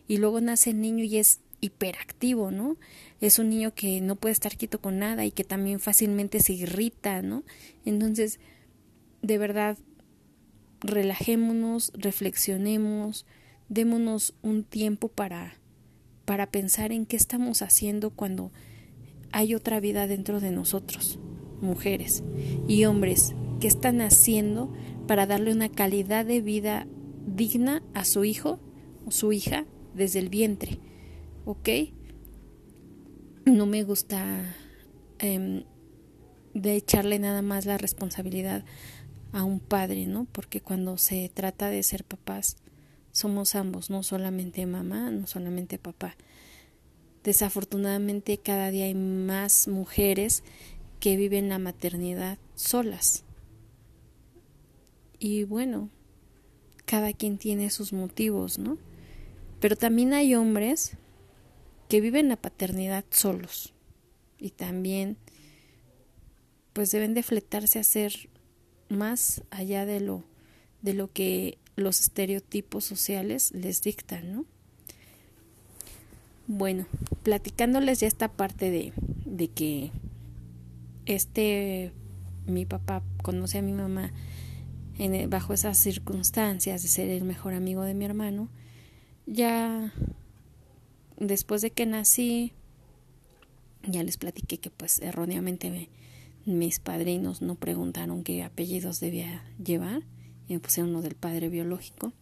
Y 0.07 0.17
luego 0.17 0.41
nace 0.41 0.71
el 0.71 0.81
niño 0.81 1.03
y 1.03 1.17
es 1.17 1.39
hiperactivo, 1.61 2.51
¿no? 2.51 2.77
Es 3.21 3.39
un 3.39 3.49
niño 3.49 3.73
que 3.73 4.01
no 4.01 4.15
puede 4.15 4.33
estar 4.33 4.57
quieto 4.57 4.79
con 4.79 4.99
nada 4.99 5.25
y 5.25 5.31
que 5.31 5.43
también 5.43 5.79
fácilmente 5.79 6.39
se 6.41 6.53
irrita, 6.53 7.21
¿no? 7.21 7.43
Entonces, 7.85 8.39
de 9.21 9.37
verdad, 9.37 9.77
relajémonos, 10.81 11.91
reflexionemos, 11.95 13.25
démonos 13.69 14.33
un 14.41 14.63
tiempo 14.63 15.09
para, 15.09 15.55
para 16.25 16.47
pensar 16.47 16.91
en 16.91 17.05
qué 17.05 17.15
estamos 17.15 17.61
haciendo 17.61 18.09
cuando 18.11 18.51
hay 19.31 19.55
otra 19.55 19.79
vida 19.79 20.07
dentro 20.07 20.39
de 20.39 20.51
nosotros, 20.51 21.19
mujeres 21.61 22.23
y 22.67 22.85
hombres, 22.85 23.33
qué 23.59 23.67
están 23.67 24.01
haciendo 24.01 24.71
para 25.07 25.25
darle 25.25 25.51
una 25.51 25.69
calidad 25.69 26.25
de 26.25 26.41
vida 26.41 26.87
digna 27.25 27.83
a 27.93 28.05
su 28.05 28.23
hijo 28.23 28.59
o 29.05 29.11
su 29.11 29.33
hija 29.33 29.65
desde 29.95 30.19
el 30.19 30.29
vientre, 30.29 30.79
¿ok? 31.45 31.69
No 33.45 33.65
me 33.65 33.83
gusta 33.83 34.55
em, 35.19 35.63
de 36.53 36.75
echarle 36.75 37.19
nada 37.19 37.41
más 37.41 37.65
la 37.65 37.77
responsabilidad 37.77 38.63
a 39.31 39.43
un 39.43 39.59
padre, 39.59 40.05
¿no? 40.07 40.25
Porque 40.25 40.61
cuando 40.61 40.97
se 40.97 41.29
trata 41.33 41.69
de 41.69 41.83
ser 41.83 42.03
papás, 42.03 42.57
somos 43.17 43.55
ambos, 43.55 43.89
no 43.89 44.03
solamente 44.03 44.63
mamá, 44.67 45.09
no 45.09 45.25
solamente 45.25 45.79
papá. 45.79 46.15
Desafortunadamente 47.23 48.37
cada 48.37 48.69
día 48.69 48.85
hay 48.85 48.93
más 48.93 49.67
mujeres 49.67 50.43
que 50.99 51.17
viven 51.17 51.49
la 51.49 51.57
maternidad 51.57 52.37
solas. 52.53 53.23
Y 55.17 55.45
bueno, 55.45 55.89
cada 56.85 57.11
quien 57.11 57.39
tiene 57.39 57.71
sus 57.71 57.91
motivos, 57.91 58.59
¿no? 58.59 58.77
Pero 59.59 59.75
también 59.75 60.13
hay 60.13 60.35
hombres 60.35 60.95
que 61.89 62.01
viven 62.01 62.29
la 62.29 62.35
paternidad 62.35 63.03
solos 63.09 63.73
y 64.37 64.51
también 64.51 65.17
pues 66.73 66.91
deben 66.91 67.15
de 67.15 67.23
fletarse 67.23 67.79
a 67.79 67.83
ser 67.83 68.29
más 68.89 69.41
allá 69.49 69.87
de 69.87 70.01
lo 70.01 70.23
de 70.83 70.93
lo 70.93 71.11
que 71.11 71.57
los 71.77 72.01
estereotipos 72.01 72.83
sociales 72.83 73.51
les 73.53 73.81
dictan, 73.81 74.33
¿no? 74.33 74.45
Bueno, 76.47 76.87
platicándoles 77.23 77.99
ya 77.99 78.07
esta 78.07 78.29
parte 78.29 78.71
de, 78.71 78.93
de 79.25 79.47
que 79.47 79.91
este, 81.05 81.91
mi 82.47 82.65
papá 82.65 83.03
conoce 83.21 83.59
a 83.59 83.61
mi 83.61 83.73
mamá 83.73 84.11
en, 84.97 85.29
bajo 85.29 85.53
esas 85.53 85.77
circunstancias 85.77 86.81
de 86.81 86.87
ser 86.87 87.09
el 87.09 87.23
mejor 87.23 87.53
amigo 87.53 87.83
de 87.83 87.93
mi 87.93 88.05
hermano, 88.05 88.49
ya 89.27 89.93
después 91.19 91.61
de 91.61 91.69
que 91.71 91.85
nací, 91.85 92.53
ya 93.83 94.01
les 94.03 94.17
platiqué 94.17 94.57
que 94.57 94.71
pues 94.71 94.99
erróneamente 94.99 95.89
mis 96.45 96.79
padrinos 96.79 97.41
no 97.43 97.53
preguntaron 97.55 98.23
qué 98.23 98.41
apellidos 98.41 98.99
debía 98.99 99.43
llevar 99.63 100.01
y 100.47 100.53
me 100.53 100.59
pusieron 100.59 100.91
uno 100.91 101.01
del 101.01 101.15
padre 101.15 101.49
biológico. 101.49 102.13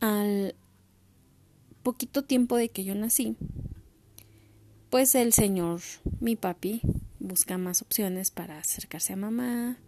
Al 0.00 0.54
poquito 1.82 2.24
tiempo 2.24 2.56
de 2.56 2.68
que 2.68 2.84
yo 2.84 2.94
nací, 2.94 3.36
pues 4.90 5.14
el 5.14 5.32
señor, 5.32 5.80
mi 6.20 6.36
papi, 6.36 6.80
busca 7.18 7.58
más 7.58 7.82
opciones 7.82 8.30
para 8.30 8.58
acercarse 8.58 9.12
a 9.12 9.16
mamá, 9.16 9.78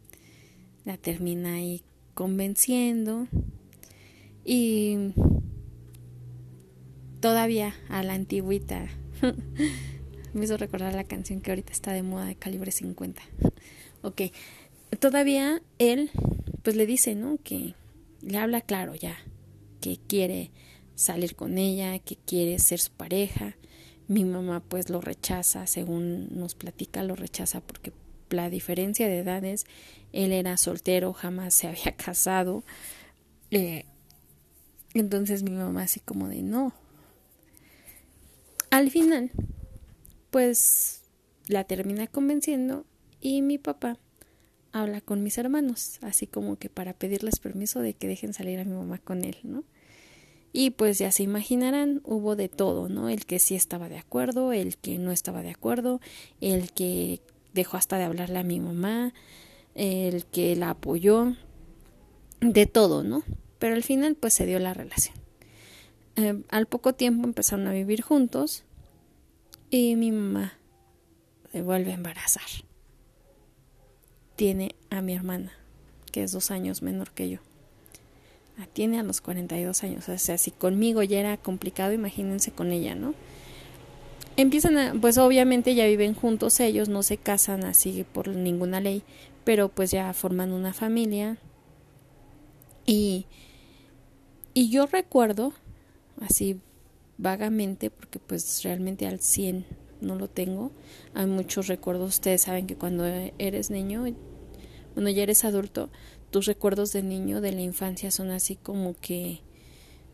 la 0.84 0.96
termina 0.96 1.54
ahí 1.54 1.82
convenciendo 2.14 3.28
y 4.44 5.12
todavía 7.20 7.74
a 7.88 8.02
la 8.02 8.14
antigüita 8.14 8.88
me 10.32 10.44
hizo 10.44 10.56
recordar 10.56 10.94
la 10.94 11.04
canción 11.04 11.40
que 11.40 11.50
ahorita 11.50 11.72
está 11.72 11.92
de 11.92 12.02
moda 12.02 12.24
de 12.26 12.34
calibre 12.34 12.72
50. 12.72 13.22
ok, 14.02 14.22
todavía 14.98 15.62
él 15.78 16.10
pues 16.68 16.76
le 16.76 16.84
dice, 16.84 17.14
¿no? 17.14 17.38
Que 17.42 17.74
le 18.20 18.36
habla 18.36 18.60
claro 18.60 18.94
ya, 18.94 19.16
que 19.80 19.96
quiere 19.96 20.50
salir 20.96 21.34
con 21.34 21.56
ella, 21.56 21.98
que 21.98 22.16
quiere 22.16 22.58
ser 22.58 22.78
su 22.78 22.90
pareja. 22.90 23.56
Mi 24.06 24.22
mamá 24.26 24.60
pues 24.60 24.90
lo 24.90 25.00
rechaza, 25.00 25.66
según 25.66 26.28
nos 26.38 26.54
platica, 26.54 27.02
lo 27.02 27.16
rechaza 27.16 27.62
porque 27.62 27.94
la 28.28 28.50
diferencia 28.50 29.08
de 29.08 29.20
edades, 29.20 29.64
él 30.12 30.30
era 30.30 30.58
soltero, 30.58 31.14
jamás 31.14 31.54
se 31.54 31.68
había 31.68 31.96
casado. 31.96 32.62
Eh, 33.50 33.86
entonces 34.92 35.42
mi 35.42 35.52
mamá 35.52 35.84
así 35.84 36.00
como 36.00 36.28
de 36.28 36.42
no. 36.42 36.74
Al 38.68 38.90
final, 38.90 39.30
pues 40.28 41.00
la 41.46 41.64
termina 41.64 42.08
convenciendo 42.08 42.84
y 43.22 43.40
mi 43.40 43.56
papá 43.56 43.96
habla 44.80 45.00
con 45.00 45.22
mis 45.22 45.38
hermanos, 45.38 45.98
así 46.02 46.26
como 46.26 46.56
que 46.56 46.68
para 46.68 46.92
pedirles 46.92 47.38
permiso 47.40 47.80
de 47.80 47.94
que 47.94 48.08
dejen 48.08 48.32
salir 48.32 48.58
a 48.60 48.64
mi 48.64 48.74
mamá 48.74 48.98
con 48.98 49.24
él, 49.24 49.36
¿no? 49.42 49.64
Y 50.52 50.70
pues 50.70 50.98
ya 50.98 51.12
se 51.12 51.22
imaginarán, 51.22 52.00
hubo 52.04 52.34
de 52.34 52.48
todo, 52.48 52.88
¿no? 52.88 53.08
El 53.08 53.26
que 53.26 53.38
sí 53.38 53.54
estaba 53.54 53.88
de 53.88 53.98
acuerdo, 53.98 54.52
el 54.52 54.76
que 54.76 54.98
no 54.98 55.12
estaba 55.12 55.42
de 55.42 55.50
acuerdo, 55.50 56.00
el 56.40 56.72
que 56.72 57.20
dejó 57.52 57.76
hasta 57.76 57.98
de 57.98 58.04
hablarle 58.04 58.38
a 58.38 58.44
mi 58.44 58.58
mamá, 58.60 59.12
el 59.74 60.24
que 60.24 60.56
la 60.56 60.70
apoyó, 60.70 61.34
de 62.40 62.66
todo, 62.66 63.02
¿no? 63.02 63.22
Pero 63.58 63.74
al 63.74 63.82
final 63.82 64.14
pues 64.14 64.34
se 64.34 64.46
dio 64.46 64.58
la 64.58 64.74
relación. 64.74 65.16
Eh, 66.16 66.42
al 66.48 66.66
poco 66.66 66.94
tiempo 66.94 67.26
empezaron 67.26 67.66
a 67.66 67.72
vivir 67.72 68.02
juntos 68.02 68.64
y 69.70 69.96
mi 69.96 70.12
mamá 70.12 70.54
se 71.52 71.62
vuelve 71.62 71.92
a 71.92 71.94
embarazar 71.94 72.67
tiene 74.38 74.76
a 74.88 75.02
mi 75.02 75.14
hermana, 75.14 75.50
que 76.12 76.22
es 76.22 76.30
dos 76.30 76.52
años 76.52 76.80
menor 76.80 77.10
que 77.10 77.28
yo. 77.28 77.38
La 78.56 78.66
tiene 78.66 79.00
a 79.00 79.02
los 79.02 79.20
42 79.20 79.82
años. 79.82 80.08
O 80.08 80.16
sea, 80.16 80.38
si 80.38 80.52
conmigo 80.52 81.02
ya 81.02 81.18
era 81.18 81.36
complicado, 81.38 81.92
imagínense 81.92 82.52
con 82.52 82.70
ella, 82.70 82.94
¿no? 82.94 83.14
Empiezan 84.36 84.78
a, 84.78 84.94
pues 85.00 85.18
obviamente 85.18 85.74
ya 85.74 85.86
viven 85.86 86.14
juntos 86.14 86.60
ellos, 86.60 86.88
no 86.88 87.02
se 87.02 87.16
casan 87.16 87.64
así 87.64 88.06
por 88.12 88.28
ninguna 88.28 88.80
ley, 88.80 89.02
pero 89.42 89.70
pues 89.70 89.90
ya 89.90 90.12
forman 90.12 90.52
una 90.52 90.72
familia. 90.72 91.36
Y, 92.86 93.26
y 94.54 94.70
yo 94.70 94.86
recuerdo, 94.86 95.52
así 96.20 96.60
vagamente, 97.16 97.90
porque 97.90 98.20
pues 98.20 98.62
realmente 98.62 99.08
al 99.08 99.18
100 99.18 99.66
no 100.00 100.14
lo 100.14 100.28
tengo. 100.28 100.70
Hay 101.14 101.26
muchos 101.26 101.66
recuerdos, 101.66 102.10
ustedes 102.10 102.42
saben 102.42 102.68
que 102.68 102.76
cuando 102.76 103.04
eres 103.04 103.70
niño, 103.70 104.04
bueno, 104.98 105.10
ya 105.10 105.22
eres 105.22 105.44
adulto, 105.44 105.90
tus 106.32 106.46
recuerdos 106.46 106.92
de 106.92 107.04
niño, 107.04 107.40
de 107.40 107.52
la 107.52 107.60
infancia 107.60 108.10
son 108.10 108.32
así 108.32 108.56
como 108.56 108.96
que 109.00 109.42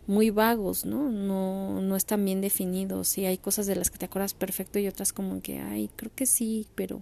muy 0.06 0.28
vagos, 0.28 0.84
¿no? 0.84 1.08
No, 1.08 1.80
no 1.80 1.96
están 1.96 2.22
bien 2.22 2.42
definidos 2.42 3.16
y 3.16 3.24
hay 3.24 3.38
cosas 3.38 3.64
de 3.64 3.76
las 3.76 3.90
que 3.90 3.96
te 3.96 4.04
acuerdas 4.04 4.34
perfecto 4.34 4.78
y 4.78 4.86
otras 4.86 5.14
como 5.14 5.40
que, 5.40 5.58
ay, 5.58 5.88
creo 5.96 6.12
que 6.14 6.26
sí, 6.26 6.68
pero 6.74 7.00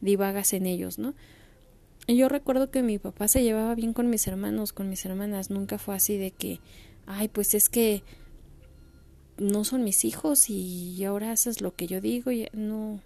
divagas 0.00 0.54
en 0.54 0.66
ellos, 0.66 0.98
¿no? 0.98 1.14
Yo 2.08 2.28
recuerdo 2.28 2.72
que 2.72 2.82
mi 2.82 2.98
papá 2.98 3.28
se 3.28 3.44
llevaba 3.44 3.76
bien 3.76 3.92
con 3.92 4.10
mis 4.10 4.26
hermanos, 4.26 4.72
con 4.72 4.90
mis 4.90 5.04
hermanas, 5.04 5.50
nunca 5.50 5.78
fue 5.78 5.94
así 5.94 6.16
de 6.16 6.32
que, 6.32 6.58
ay, 7.06 7.28
pues 7.28 7.54
es 7.54 7.68
que 7.68 8.02
no 9.38 9.62
son 9.62 9.84
mis 9.84 10.04
hijos 10.04 10.50
y 10.50 11.04
ahora 11.04 11.30
haces 11.30 11.60
lo 11.60 11.76
que 11.76 11.86
yo 11.86 12.00
digo 12.00 12.32
y 12.32 12.48
no. 12.54 13.00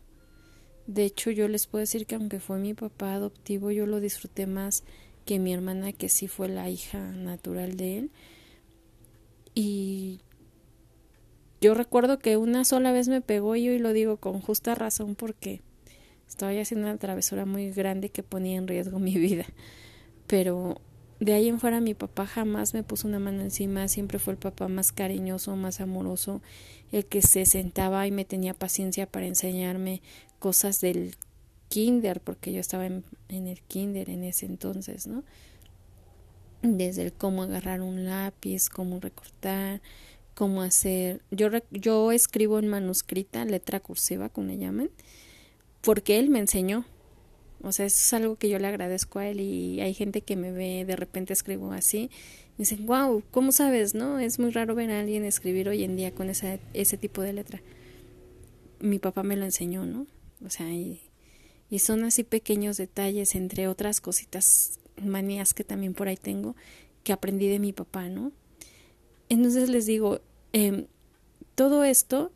De 0.87 1.05
hecho, 1.05 1.31
yo 1.31 1.49
les 1.49 1.67
puedo 1.67 1.81
decir 1.81 2.07
que 2.07 2.15
aunque 2.15 2.41
fue 2.41 2.59
mi 2.59 2.75
papá 2.75 3.15
adoptivo, 3.15 3.71
yo 3.71 3.87
lo 3.87 4.01
disfruté 4.01 4.47
más 4.47 4.85
que 5.25 5.39
mi 5.39 5.55
hermana, 5.55 5.93
que 5.93 6.09
sí 6.09 6.29
fue 6.29 6.49
la 6.49 6.69
hija 6.69 6.99
natural 7.13 7.77
de 7.77 7.99
él. 7.99 8.11
Y 9.55 10.21
yo 11.61 11.75
recuerdo 11.75 12.19
que 12.19 12.37
una 12.37 12.65
sola 12.65 12.93
vez 12.93 13.09
me 13.09 13.23
pegó 13.23 13.57
y 13.57 13.69
hoy 13.69 13.79
lo 13.79 13.93
digo 13.93 14.19
con 14.19 14.41
justa 14.41 14.75
razón 14.75 15.15
porque 15.15 15.63
estaba 16.29 16.53
haciendo 16.53 16.87
una 16.87 16.99
travesura 16.99 17.47
muy 17.47 17.71
grande 17.71 18.11
que 18.11 18.23
ponía 18.23 18.59
en 18.59 18.69
riesgo 18.69 18.99
mi 18.99 19.15
vida. 19.15 19.47
Pero 20.27 20.81
de 21.21 21.33
ahí 21.33 21.49
en 21.49 21.61
fuera 21.61 21.81
mi 21.81 21.95
papá 21.95 22.27
jamás 22.27 22.75
me 22.75 22.83
puso 22.83 23.09
una 23.09 23.19
mano 23.19 23.41
encima, 23.41 23.89
siempre 23.89 24.19
fue 24.19 24.35
el 24.35 24.39
papá 24.39 24.69
más 24.69 24.93
cariñoso, 24.93 25.57
más 25.57 25.81
amoroso, 25.81 26.43
el 26.93 27.07
que 27.07 27.23
se 27.23 27.47
sentaba 27.47 28.07
y 28.07 28.11
me 28.11 28.25
tenía 28.25 28.53
paciencia 28.53 29.07
para 29.07 29.27
enseñarme 29.27 30.03
cosas 30.45 30.83
del 30.83 31.17
kinder, 31.71 32.21
porque 32.21 32.53
yo 32.53 32.61
estaba 32.61 32.85
en, 32.85 33.03
el 33.31 33.63
kinder 33.63 34.11
en 34.11 34.25
ese 34.25 34.45
entonces, 34.45 35.07
¿no? 35.07 35.25
Desde 36.61 37.01
el 37.01 37.15
cómo 37.15 37.45
agarrar 37.45 37.81
un 37.81 38.05
lápiz, 38.05 38.69
cómo 38.69 39.01
recortar, 39.01 39.81
cómo 40.35 40.61
hacer. 40.61 41.23
Yo, 41.31 41.49
yo 41.71 42.13
escribo 42.13 42.59
en 42.59 42.69
manuscrita, 42.69 43.43
letra 43.47 43.81
cursiva, 43.81 44.29
como 44.29 44.49
le 44.49 44.59
llaman, 44.59 44.91
porque 45.81 46.19
él 46.19 46.29
me 46.29 46.41
enseñó. 46.41 46.85
O 47.63 47.73
sea, 47.73 47.87
eso 47.87 47.97
es 48.03 48.13
algo 48.13 48.37
que 48.37 48.51
yo 48.51 48.59
le 48.59 48.67
agradezco 48.67 49.21
a 49.21 49.29
él 49.29 49.41
y 49.41 49.81
hay 49.81 49.95
gente 49.95 50.21
que 50.21 50.37
me 50.37 50.53
ve, 50.53 50.85
de 50.85 50.97
repente 50.97 51.33
escribo 51.33 51.73
así, 51.73 52.11
y 52.59 52.59
dicen, 52.59 52.85
wow, 52.85 53.23
¿cómo 53.31 53.51
sabes? 53.51 53.95
¿No? 53.95 54.19
Es 54.19 54.39
muy 54.39 54.51
raro 54.51 54.75
ver 54.75 54.91
a 54.91 55.01
alguien 55.01 55.25
escribir 55.25 55.71
hoy 55.71 55.85
en 55.85 55.97
día 55.97 56.15
con 56.15 56.29
esa, 56.29 56.59
ese 56.75 56.99
tipo 56.99 57.23
de 57.23 57.33
letra. 57.33 57.63
Mi 58.81 58.99
papá 58.99 59.23
me 59.23 59.37
lo 59.37 59.47
enseñó, 59.47 59.87
¿no? 59.87 60.07
O 60.45 60.51
sea, 60.51 60.71
y, 60.71 61.01
y 61.71 61.79
son 61.79 62.05
así 62.05 62.25
pequeños 62.25 62.77
detalles, 62.77 63.35
entre 63.35 63.69
otras 63.69 64.01
cositas, 64.01 64.79
manías 65.03 65.55
que 65.55 65.65
también 65.65 65.95
por 65.95 66.09
ahí 66.09 66.17
tengo, 66.17 66.55
que 67.03 67.13
aprendí 67.13 67.49
de 67.49 67.59
mi 67.59 67.73
papá, 67.73 68.09
¿no? 68.09 68.33
Entonces 69.29 69.69
les 69.69 69.87
digo, 69.87 70.21
eh, 70.53 70.87
todo 71.55 71.85
esto 71.85 72.33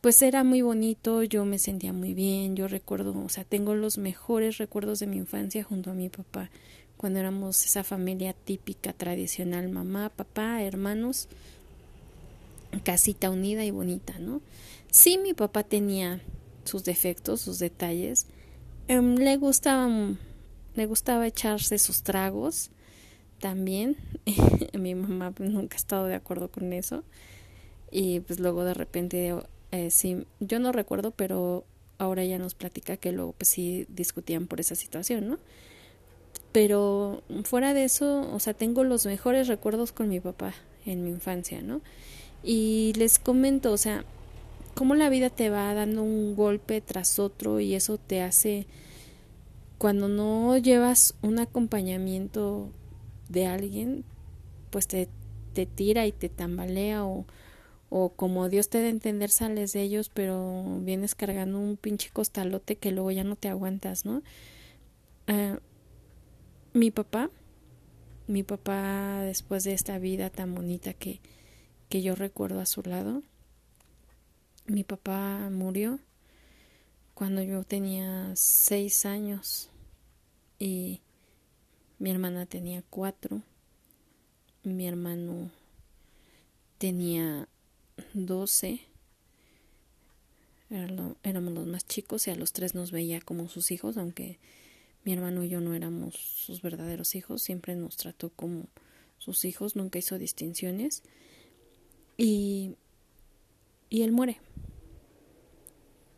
pues 0.00 0.22
era 0.22 0.44
muy 0.44 0.62
bonito, 0.62 1.22
yo 1.22 1.44
me 1.44 1.58
sentía 1.58 1.92
muy 1.92 2.14
bien, 2.14 2.56
yo 2.56 2.68
recuerdo, 2.68 3.14
o 3.22 3.28
sea, 3.28 3.44
tengo 3.44 3.74
los 3.74 3.98
mejores 3.98 4.56
recuerdos 4.56 4.98
de 5.00 5.06
mi 5.06 5.18
infancia 5.18 5.62
junto 5.62 5.90
a 5.90 5.94
mi 5.94 6.08
papá, 6.08 6.50
cuando 6.96 7.18
éramos 7.18 7.64
esa 7.64 7.84
familia 7.84 8.32
típica, 8.32 8.94
tradicional, 8.94 9.68
mamá, 9.68 10.08
papá, 10.08 10.62
hermanos, 10.62 11.28
casita 12.82 13.30
unida 13.30 13.64
y 13.64 13.70
bonita, 13.70 14.18
¿no? 14.18 14.40
Sí, 14.90 15.18
mi 15.18 15.34
papá 15.34 15.64
tenía 15.64 16.22
sus 16.70 16.84
defectos, 16.84 17.40
sus 17.40 17.58
detalles, 17.58 18.26
em, 18.88 19.16
le 19.16 19.36
gustaba, 19.36 19.88
le 20.74 20.86
gustaba 20.86 21.26
echarse 21.26 21.78
sus 21.78 22.02
tragos, 22.02 22.70
también, 23.40 23.96
mi 24.78 24.94
mamá 24.94 25.32
nunca 25.38 25.76
ha 25.76 25.78
estado 25.78 26.06
de 26.06 26.14
acuerdo 26.14 26.50
con 26.50 26.72
eso, 26.72 27.02
y 27.90 28.20
pues 28.20 28.38
luego 28.38 28.64
de 28.64 28.74
repente 28.74 29.34
eh, 29.72 29.90
sí, 29.90 30.26
yo 30.40 30.58
no 30.58 30.72
recuerdo, 30.72 31.10
pero 31.10 31.64
ahora 31.98 32.22
ella 32.22 32.38
nos 32.38 32.54
platica 32.54 32.96
que 32.96 33.12
luego 33.12 33.32
pues 33.32 33.48
sí 33.48 33.86
discutían 33.88 34.46
por 34.46 34.60
esa 34.60 34.74
situación, 34.74 35.28
¿no? 35.28 35.38
Pero 36.52 37.22
fuera 37.44 37.74
de 37.74 37.84
eso, 37.84 38.28
o 38.32 38.40
sea, 38.40 38.54
tengo 38.54 38.82
los 38.82 39.06
mejores 39.06 39.46
recuerdos 39.46 39.92
con 39.92 40.08
mi 40.08 40.18
papá 40.18 40.54
en 40.86 41.04
mi 41.04 41.10
infancia, 41.10 41.62
¿no? 41.62 41.80
Y 42.42 42.92
les 42.96 43.18
comento, 43.18 43.70
o 43.72 43.76
sea, 43.76 44.04
cómo 44.80 44.94
la 44.94 45.10
vida 45.10 45.28
te 45.28 45.50
va 45.50 45.74
dando 45.74 46.02
un 46.02 46.34
golpe 46.34 46.80
tras 46.80 47.18
otro 47.18 47.60
y 47.60 47.74
eso 47.74 47.98
te 47.98 48.22
hace, 48.22 48.66
cuando 49.76 50.08
no 50.08 50.56
llevas 50.56 51.16
un 51.20 51.38
acompañamiento 51.38 52.70
de 53.28 53.44
alguien, 53.44 54.06
pues 54.70 54.86
te, 54.86 55.10
te 55.52 55.66
tira 55.66 56.06
y 56.06 56.12
te 56.12 56.30
tambalea 56.30 57.04
o, 57.04 57.26
o 57.90 58.08
como 58.14 58.48
Dios 58.48 58.70
te 58.70 58.78
a 58.78 58.88
entender 58.88 59.28
sales 59.28 59.74
de 59.74 59.82
ellos, 59.82 60.08
pero 60.08 60.80
vienes 60.80 61.14
cargando 61.14 61.58
un 61.58 61.76
pinche 61.76 62.08
costalote 62.10 62.76
que 62.76 62.90
luego 62.90 63.10
ya 63.10 63.22
no 63.22 63.36
te 63.36 63.50
aguantas, 63.50 64.06
¿no? 64.06 64.22
Ah, 65.26 65.58
mi 66.72 66.90
papá, 66.90 67.28
mi 68.28 68.44
papá 68.44 69.20
después 69.24 69.62
de 69.64 69.74
esta 69.74 69.98
vida 69.98 70.30
tan 70.30 70.54
bonita 70.54 70.94
que, 70.94 71.20
que 71.90 72.00
yo 72.00 72.14
recuerdo 72.14 72.60
a 72.60 72.64
su 72.64 72.80
lado, 72.80 73.22
mi 74.66 74.84
papá 74.84 75.48
murió 75.50 75.98
cuando 77.14 77.42
yo 77.42 77.64
tenía 77.64 78.32
seis 78.34 79.04
años 79.04 79.70
y 80.58 81.00
mi 81.98 82.10
hermana 82.10 82.46
tenía 82.46 82.82
cuatro, 82.88 83.42
mi 84.62 84.86
hermano 84.86 85.50
tenía 86.78 87.48
12 88.14 88.80
éramos 90.70 91.52
los 91.52 91.66
más 91.66 91.86
chicos 91.86 92.26
y 92.26 92.30
a 92.30 92.36
los 92.36 92.52
tres 92.52 92.74
nos 92.74 92.92
veía 92.92 93.20
como 93.20 93.48
sus 93.48 93.70
hijos, 93.70 93.96
aunque 93.96 94.38
mi 95.04 95.12
hermano 95.12 95.42
y 95.44 95.48
yo 95.48 95.60
no 95.60 95.74
éramos 95.74 96.14
sus 96.14 96.62
verdaderos 96.62 97.14
hijos, 97.14 97.42
siempre 97.42 97.74
nos 97.74 97.96
trató 97.96 98.30
como 98.30 98.66
sus 99.18 99.44
hijos, 99.44 99.74
nunca 99.74 99.98
hizo 99.98 100.18
distinciones. 100.18 101.02
Y, 102.16 102.76
y 103.90 104.02
él 104.02 104.12
muere. 104.12 104.40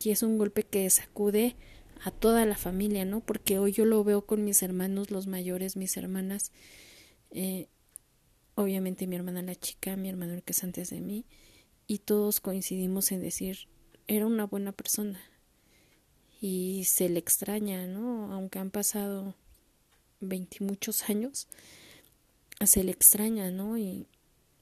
Y 0.04 0.10
es 0.10 0.22
un 0.22 0.38
golpe 0.38 0.62
que 0.62 0.88
sacude 0.90 1.56
a 2.04 2.10
toda 2.10 2.44
la 2.44 2.56
familia, 2.56 3.04
¿no? 3.04 3.20
Porque 3.20 3.58
hoy 3.58 3.72
yo 3.72 3.84
lo 3.84 4.04
veo 4.04 4.26
con 4.26 4.44
mis 4.44 4.62
hermanos, 4.62 5.10
los 5.10 5.26
mayores, 5.26 5.76
mis 5.76 5.96
hermanas, 5.96 6.52
eh, 7.30 7.68
obviamente 8.54 9.06
mi 9.06 9.16
hermana 9.16 9.42
la 9.42 9.54
chica, 9.54 9.96
mi 9.96 10.08
hermano 10.08 10.34
el 10.34 10.42
que 10.42 10.52
es 10.52 10.62
antes 10.62 10.90
de 10.90 11.00
mí, 11.00 11.24
y 11.86 11.98
todos 11.98 12.40
coincidimos 12.40 13.10
en 13.12 13.22
decir, 13.22 13.68
era 14.06 14.26
una 14.26 14.46
buena 14.46 14.72
persona 14.72 15.20
y 16.40 16.84
se 16.84 17.08
le 17.08 17.18
extraña, 17.18 17.86
¿no? 17.86 18.32
Aunque 18.32 18.58
han 18.58 18.70
pasado 18.70 19.36
veintimuchos 20.20 21.08
años, 21.08 21.46
se 22.64 22.82
le 22.82 22.90
extraña, 22.90 23.50
¿no? 23.50 23.78
Y, 23.78 24.06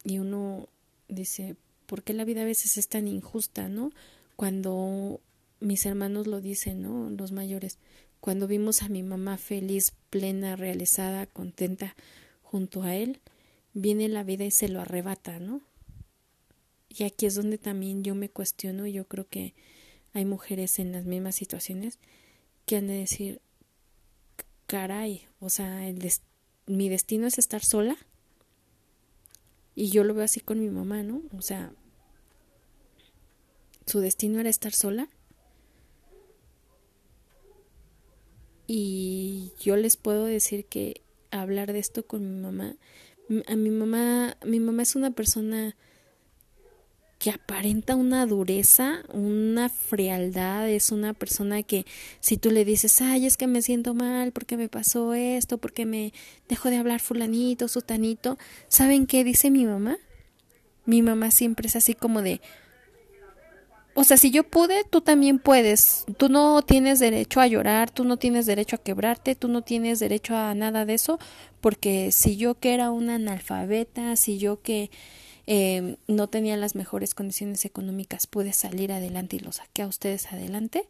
y 0.04 0.18
uno 0.18 0.68
dice, 1.08 1.56
¿por 1.90 2.04
qué 2.04 2.14
la 2.14 2.24
vida 2.24 2.42
a 2.42 2.44
veces 2.44 2.78
es 2.78 2.86
tan 2.86 3.08
injusta, 3.08 3.68
¿no? 3.68 3.90
Cuando 4.36 5.20
mis 5.58 5.84
hermanos 5.86 6.28
lo 6.28 6.40
dicen, 6.40 6.82
¿no? 6.82 7.10
Los 7.10 7.32
mayores, 7.32 7.78
cuando 8.20 8.46
vimos 8.46 8.82
a 8.82 8.88
mi 8.88 9.02
mamá 9.02 9.38
feliz, 9.38 9.92
plena, 10.08 10.54
realizada, 10.54 11.26
contenta 11.26 11.96
junto 12.42 12.84
a 12.84 12.94
él, 12.94 13.18
viene 13.74 14.08
la 14.08 14.22
vida 14.22 14.44
y 14.44 14.52
se 14.52 14.68
lo 14.68 14.80
arrebata, 14.80 15.40
¿no? 15.40 15.62
Y 16.88 17.02
aquí 17.02 17.26
es 17.26 17.34
donde 17.34 17.58
también 17.58 18.04
yo 18.04 18.14
me 18.14 18.28
cuestiono, 18.28 18.86
yo 18.86 19.08
creo 19.08 19.26
que 19.28 19.54
hay 20.12 20.24
mujeres 20.24 20.78
en 20.78 20.92
las 20.92 21.06
mismas 21.06 21.34
situaciones 21.34 21.98
que 22.66 22.76
han 22.76 22.86
de 22.86 22.94
decir, 22.94 23.40
caray, 24.68 25.26
o 25.40 25.48
sea, 25.48 25.88
el 25.88 25.98
mi 26.66 26.88
destino 26.88 27.26
es 27.26 27.36
estar 27.36 27.64
sola. 27.64 27.96
Y 29.74 29.90
yo 29.90 30.04
lo 30.04 30.14
veo 30.14 30.24
así 30.24 30.38
con 30.38 30.60
mi 30.60 30.70
mamá, 30.70 31.02
¿no? 31.02 31.22
O 31.36 31.42
sea, 31.42 31.72
su 33.90 34.00
destino 34.00 34.40
era 34.40 34.48
estar 34.48 34.72
sola. 34.72 35.08
Y 38.66 39.52
yo 39.60 39.76
les 39.76 39.96
puedo 39.96 40.24
decir 40.26 40.64
que 40.64 41.02
hablar 41.30 41.72
de 41.72 41.80
esto 41.80 42.06
con 42.06 42.36
mi 42.36 42.40
mamá, 42.40 42.76
a 43.46 43.56
mi 43.56 43.70
mamá, 43.70 44.36
mi 44.44 44.60
mamá 44.60 44.82
es 44.82 44.94
una 44.94 45.10
persona 45.10 45.76
que 47.18 47.30
aparenta 47.30 47.96
una 47.96 48.24
dureza, 48.26 49.02
una 49.12 49.68
frialdad, 49.68 50.70
es 50.70 50.90
una 50.90 51.12
persona 51.12 51.62
que 51.62 51.84
si 52.20 52.38
tú 52.38 52.50
le 52.50 52.64
dices, 52.64 53.02
ay, 53.02 53.26
es 53.26 53.36
que 53.36 53.46
me 53.46 53.60
siento 53.60 53.92
mal 53.92 54.32
porque 54.32 54.56
me 54.56 54.68
pasó 54.68 55.12
esto, 55.14 55.58
porque 55.58 55.84
me 55.84 56.14
dejó 56.48 56.70
de 56.70 56.78
hablar 56.78 57.00
fulanito, 57.00 57.68
sutanito, 57.68 58.38
¿saben 58.68 59.06
qué 59.06 59.22
dice 59.22 59.50
mi 59.50 59.66
mamá? 59.66 59.98
Mi 60.86 61.02
mamá 61.02 61.30
siempre 61.30 61.66
es 61.66 61.76
así 61.76 61.94
como 61.94 62.22
de, 62.22 62.40
o 63.94 64.04
sea, 64.04 64.16
si 64.16 64.30
yo 64.30 64.44
pude, 64.44 64.84
tú 64.84 65.00
también 65.00 65.38
puedes. 65.38 66.04
Tú 66.16 66.28
no 66.28 66.62
tienes 66.62 67.00
derecho 67.00 67.40
a 67.40 67.46
llorar, 67.46 67.90
tú 67.90 68.04
no 68.04 68.16
tienes 68.16 68.46
derecho 68.46 68.76
a 68.76 68.82
quebrarte, 68.82 69.34
tú 69.34 69.48
no 69.48 69.62
tienes 69.62 69.98
derecho 69.98 70.36
a 70.36 70.54
nada 70.54 70.84
de 70.86 70.94
eso, 70.94 71.18
porque 71.60 72.12
si 72.12 72.36
yo 72.36 72.58
que 72.58 72.74
era 72.74 72.90
una 72.90 73.16
analfabeta, 73.16 74.14
si 74.16 74.38
yo 74.38 74.62
que 74.62 74.90
eh, 75.46 75.96
no 76.06 76.28
tenía 76.28 76.56
las 76.56 76.74
mejores 76.74 77.14
condiciones 77.14 77.64
económicas 77.64 78.26
pude 78.26 78.52
salir 78.52 78.92
adelante 78.92 79.36
y 79.36 79.40
los 79.40 79.56
saqué 79.56 79.82
a 79.82 79.88
ustedes 79.88 80.32
adelante, 80.32 80.88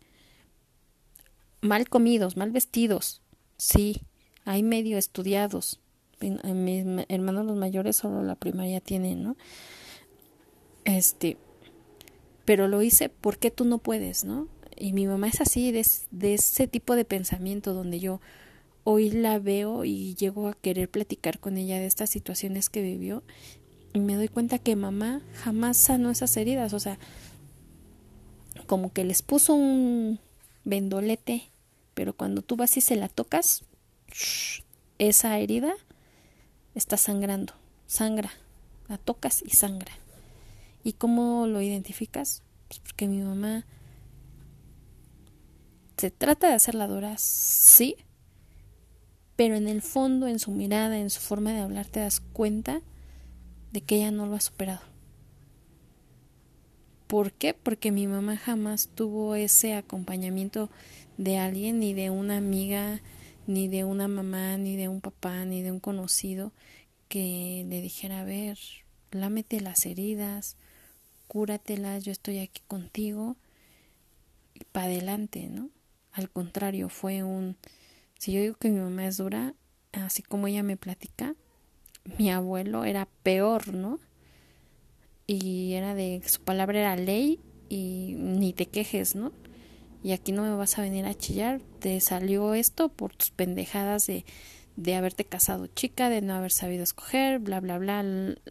mal 1.62 1.88
comidos, 1.88 2.36
mal 2.36 2.50
vestidos, 2.50 3.22
sí, 3.56 4.02
hay 4.44 4.62
medio 4.62 4.98
estudiados. 4.98 5.80
Mis 6.20 6.84
hermanos 7.08 7.46
los 7.46 7.56
mayores 7.56 7.96
solo 7.96 8.22
la 8.22 8.34
primaria 8.34 8.80
tienen, 8.80 9.22
¿no? 9.22 9.36
Este, 10.84 11.38
pero 12.50 12.66
lo 12.66 12.82
hice 12.82 13.10
porque 13.10 13.52
tú 13.52 13.64
no 13.64 13.78
puedes, 13.78 14.24
¿no? 14.24 14.48
Y 14.76 14.92
mi 14.92 15.06
mamá 15.06 15.28
es 15.28 15.40
así, 15.40 15.70
de, 15.70 16.34
ese 16.34 16.66
tipo 16.66 16.96
de 16.96 17.04
pensamiento 17.04 17.74
donde 17.74 18.00
yo 18.00 18.20
hoy 18.82 19.08
la 19.12 19.38
veo 19.38 19.84
y 19.84 20.16
llego 20.16 20.48
a 20.48 20.54
querer 20.54 20.90
platicar 20.90 21.38
con 21.38 21.56
ella 21.56 21.78
de 21.78 21.86
estas 21.86 22.10
situaciones 22.10 22.68
que 22.68 22.82
vivió 22.82 23.22
y 23.92 24.00
me 24.00 24.16
doy 24.16 24.26
cuenta 24.26 24.58
que 24.58 24.74
mamá 24.74 25.22
jamás 25.34 25.76
sanó 25.76 26.10
esas 26.10 26.36
heridas, 26.36 26.72
o 26.72 26.80
sea, 26.80 26.98
como 28.66 28.92
que 28.92 29.04
les 29.04 29.22
puso 29.22 29.54
un 29.54 30.18
vendolete, 30.64 31.52
pero 31.94 32.14
cuando 32.16 32.42
tú 32.42 32.56
vas 32.56 32.76
y 32.76 32.80
se 32.80 32.96
la 32.96 33.08
tocas, 33.08 33.62
esa 34.98 35.38
herida 35.38 35.72
está 36.74 36.96
sangrando, 36.96 37.52
sangra, 37.86 38.32
la 38.88 38.98
tocas 38.98 39.40
y 39.40 39.50
sangra. 39.50 39.92
¿Y 40.82 40.94
cómo 40.94 41.46
lo 41.46 41.60
identificas? 41.60 42.42
Pues 42.68 42.80
porque 42.80 43.08
mi 43.08 43.22
mamá 43.22 43.66
se 45.96 46.10
trata 46.10 46.48
de 46.48 46.54
hacerla 46.54 46.86
dura, 46.86 47.16
sí, 47.18 47.96
pero 49.36 49.56
en 49.56 49.68
el 49.68 49.82
fondo, 49.82 50.26
en 50.26 50.38
su 50.38 50.50
mirada, 50.50 50.98
en 50.98 51.10
su 51.10 51.20
forma 51.20 51.52
de 51.52 51.60
hablar, 51.60 51.86
te 51.86 52.00
das 52.00 52.20
cuenta 52.20 52.80
de 53.72 53.80
que 53.80 53.96
ella 53.96 54.10
no 54.10 54.26
lo 54.26 54.34
ha 54.36 54.40
superado. 54.40 54.80
¿Por 57.06 57.32
qué? 57.32 57.54
Porque 57.54 57.90
mi 57.90 58.06
mamá 58.06 58.36
jamás 58.36 58.88
tuvo 58.94 59.34
ese 59.34 59.74
acompañamiento 59.74 60.70
de 61.18 61.38
alguien, 61.38 61.80
ni 61.80 61.92
de 61.92 62.10
una 62.10 62.36
amiga, 62.36 63.00
ni 63.46 63.68
de 63.68 63.84
una 63.84 64.08
mamá, 64.08 64.56
ni 64.56 64.76
de 64.76 64.88
un 64.88 65.00
papá, 65.00 65.44
ni 65.44 65.60
de 65.62 65.72
un 65.72 65.80
conocido 65.80 66.52
que 67.08 67.66
le 67.68 67.82
dijera, 67.82 68.20
a 68.20 68.24
ver, 68.24 68.58
lámete 69.10 69.60
las 69.60 69.86
heridas, 69.86 70.56
cúratelas, 71.30 72.02
yo 72.02 72.10
estoy 72.10 72.40
aquí 72.40 72.60
contigo, 72.66 73.36
y 74.52 74.64
para 74.64 74.86
adelante, 74.86 75.48
¿no? 75.48 75.70
Al 76.10 76.28
contrario, 76.28 76.88
fue 76.88 77.22
un... 77.22 77.56
Si 78.18 78.32
yo 78.32 78.40
digo 78.40 78.56
que 78.56 78.68
mi 78.68 78.80
mamá 78.80 79.06
es 79.06 79.16
dura, 79.16 79.54
así 79.92 80.24
como 80.24 80.48
ella 80.48 80.64
me 80.64 80.76
platica, 80.76 81.36
mi 82.18 82.32
abuelo 82.32 82.84
era 82.84 83.06
peor, 83.22 83.72
¿no? 83.72 84.00
Y 85.28 85.74
era 85.74 85.94
de, 85.94 86.20
su 86.26 86.42
palabra 86.42 86.80
era 86.80 86.96
ley 86.96 87.38
y 87.68 88.16
ni 88.18 88.52
te 88.52 88.66
quejes, 88.66 89.14
¿no? 89.14 89.30
Y 90.02 90.10
aquí 90.10 90.32
no 90.32 90.42
me 90.42 90.56
vas 90.56 90.80
a 90.80 90.82
venir 90.82 91.06
a 91.06 91.14
chillar, 91.14 91.60
te 91.78 92.00
salió 92.00 92.54
esto 92.54 92.88
por 92.88 93.14
tus 93.14 93.30
pendejadas 93.30 94.04
de, 94.08 94.24
de 94.74 94.96
haberte 94.96 95.24
casado 95.24 95.68
chica, 95.68 96.08
de 96.08 96.22
no 96.22 96.34
haber 96.34 96.50
sabido 96.50 96.82
escoger, 96.82 97.38
bla, 97.38 97.60
bla, 97.60 97.78
bla, 97.78 98.04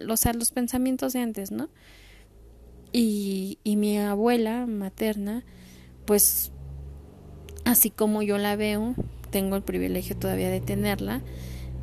o 0.10 0.16
sea, 0.16 0.32
los 0.32 0.52
pensamientos 0.52 1.12
de 1.12 1.20
antes, 1.20 1.52
¿no? 1.52 1.68
Y, 2.92 3.60
y 3.64 3.76
mi 3.76 4.00
abuela 4.00 4.66
materna, 4.66 5.44
pues 6.06 6.52
así 7.66 7.92
como 7.92 8.22
yo 8.22 8.38
la 8.38 8.56
veo, 8.56 8.96
tengo 9.30 9.56
el 9.56 9.64
privilegio 9.64 10.18
todavía 10.18 10.50
de 10.50 10.62
tenerla, 10.62 11.22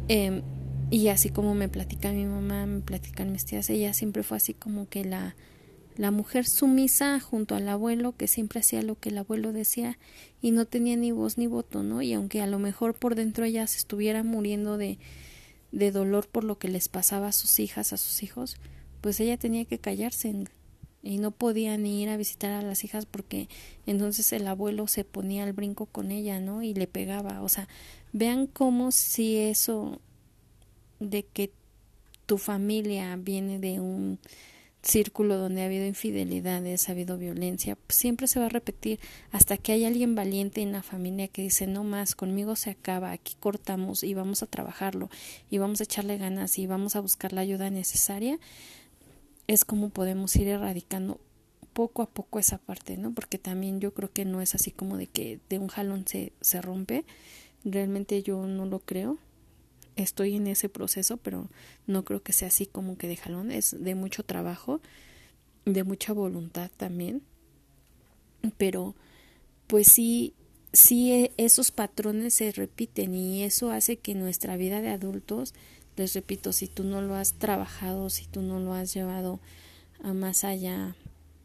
eh, 0.08 0.42
y 0.90 1.08
así 1.08 1.30
como 1.30 1.54
me 1.54 1.68
platica 1.68 2.12
mi 2.12 2.24
mamá, 2.24 2.66
me 2.66 2.80
platican 2.80 3.32
mis 3.32 3.44
tías, 3.44 3.70
ella 3.70 3.92
siempre 3.92 4.22
fue 4.22 4.36
así 4.36 4.54
como 4.54 4.88
que 4.88 5.04
la, 5.04 5.34
la 5.96 6.10
mujer 6.10 6.46
sumisa 6.46 7.18
junto 7.18 7.54
al 7.54 7.68
abuelo 7.68 8.16
que 8.16 8.28
siempre 8.28 8.60
hacía 8.60 8.82
lo 8.82 8.98
que 8.98 9.08
el 9.08 9.18
abuelo 9.18 9.52
decía 9.52 9.98
y 10.40 10.52
no 10.52 10.64
tenía 10.66 10.96
ni 10.96 11.10
voz 11.10 11.38
ni 11.38 11.46
voto, 11.46 11.82
¿no? 11.82 12.02
Y 12.02 12.12
aunque 12.12 12.40
a 12.40 12.46
lo 12.46 12.58
mejor 12.58 12.94
por 12.94 13.14
dentro 13.14 13.44
ella 13.44 13.66
se 13.66 13.78
estuviera 13.78 14.22
muriendo 14.22 14.78
de, 14.78 14.98
de 15.72 15.90
dolor 15.90 16.28
por 16.28 16.44
lo 16.44 16.58
que 16.58 16.68
les 16.68 16.88
pasaba 16.88 17.28
a 17.28 17.32
sus 17.32 17.58
hijas, 17.58 17.92
a 17.92 17.96
sus 17.96 18.22
hijos, 18.22 18.56
pues 19.00 19.18
ella 19.18 19.36
tenía 19.38 19.64
que 19.64 19.78
callarse 19.78 20.28
y 21.06 21.18
no 21.18 21.30
podía 21.30 21.78
ni 21.78 22.02
ir 22.02 22.08
a 22.08 22.16
visitar 22.16 22.50
a 22.50 22.62
las 22.62 22.82
hijas 22.84 23.06
porque 23.06 23.48
entonces 23.86 24.32
el 24.32 24.46
abuelo 24.46 24.88
se 24.88 25.04
ponía 25.04 25.44
al 25.44 25.52
brinco 25.52 25.86
con 25.86 26.10
ella, 26.10 26.40
¿no? 26.40 26.62
Y 26.62 26.74
le 26.74 26.86
pegaba, 26.86 27.42
o 27.42 27.48
sea, 27.48 27.68
vean 28.12 28.46
cómo 28.46 28.90
si 28.90 29.36
eso 29.36 30.00
de 30.98 31.22
que 31.24 31.52
tu 32.26 32.38
familia 32.38 33.16
viene 33.16 33.58
de 33.58 33.78
un 33.78 34.18
círculo 34.82 35.36
donde 35.36 35.62
ha 35.62 35.66
habido 35.66 35.86
infidelidades, 35.86 36.88
ha 36.88 36.92
habido 36.92 37.18
violencia, 37.18 37.76
pues 37.76 37.96
siempre 37.96 38.26
se 38.26 38.38
va 38.38 38.46
a 38.46 38.50
repetir 38.50 39.00
hasta 39.32 39.56
que 39.56 39.72
hay 39.72 39.84
alguien 39.84 40.14
valiente 40.14 40.60
en 40.62 40.72
la 40.72 40.82
familia 40.82 41.28
que 41.28 41.42
dice 41.42 41.66
no 41.66 41.84
más, 41.84 42.14
conmigo 42.14 42.56
se 42.56 42.70
acaba, 42.70 43.12
aquí 43.12 43.34
cortamos 43.38 44.02
y 44.02 44.14
vamos 44.14 44.42
a 44.42 44.46
trabajarlo 44.46 45.10
y 45.50 45.58
vamos 45.58 45.80
a 45.80 45.84
echarle 45.84 46.18
ganas 46.18 46.58
y 46.58 46.66
vamos 46.66 46.96
a 46.96 47.00
buscar 47.00 47.32
la 47.32 47.40
ayuda 47.40 47.70
necesaria 47.70 48.38
es 49.46 49.64
como 49.64 49.90
podemos 49.90 50.34
ir 50.36 50.48
erradicando 50.48 51.20
poco 51.72 52.02
a 52.02 52.08
poco 52.08 52.38
esa 52.38 52.58
parte, 52.58 52.96
¿no? 52.96 53.12
Porque 53.12 53.38
también 53.38 53.80
yo 53.80 53.92
creo 53.92 54.10
que 54.10 54.24
no 54.24 54.40
es 54.40 54.54
así 54.54 54.70
como 54.70 54.96
de 54.96 55.06
que 55.06 55.40
de 55.48 55.58
un 55.58 55.68
jalón 55.68 56.06
se, 56.06 56.32
se 56.40 56.62
rompe. 56.62 57.04
Realmente 57.64 58.22
yo 58.22 58.46
no 58.46 58.64
lo 58.64 58.80
creo. 58.80 59.18
Estoy 59.94 60.36
en 60.36 60.46
ese 60.46 60.68
proceso, 60.68 61.18
pero 61.18 61.48
no 61.86 62.04
creo 62.04 62.22
que 62.22 62.32
sea 62.32 62.48
así 62.48 62.66
como 62.66 62.96
que 62.96 63.08
de 63.08 63.16
jalón. 63.16 63.50
Es 63.50 63.76
de 63.78 63.94
mucho 63.94 64.24
trabajo, 64.24 64.80
de 65.64 65.84
mucha 65.84 66.12
voluntad 66.12 66.70
también. 66.76 67.22
Pero, 68.56 68.94
pues 69.66 69.88
sí, 69.88 70.32
sí 70.72 71.12
e, 71.12 71.32
esos 71.36 71.72
patrones 71.72 72.34
se 72.34 72.52
repiten 72.52 73.14
y 73.14 73.42
eso 73.42 73.70
hace 73.70 73.98
que 73.98 74.14
nuestra 74.14 74.56
vida 74.56 74.80
de 74.80 74.90
adultos 74.90 75.54
les 75.96 76.14
repito, 76.14 76.52
si 76.52 76.68
tú 76.68 76.84
no 76.84 77.00
lo 77.00 77.14
has 77.14 77.34
trabajado, 77.34 78.10
si 78.10 78.26
tú 78.26 78.42
no 78.42 78.60
lo 78.60 78.74
has 78.74 78.92
llevado 78.92 79.40
a 80.02 80.12
más 80.12 80.44
allá, 80.44 80.94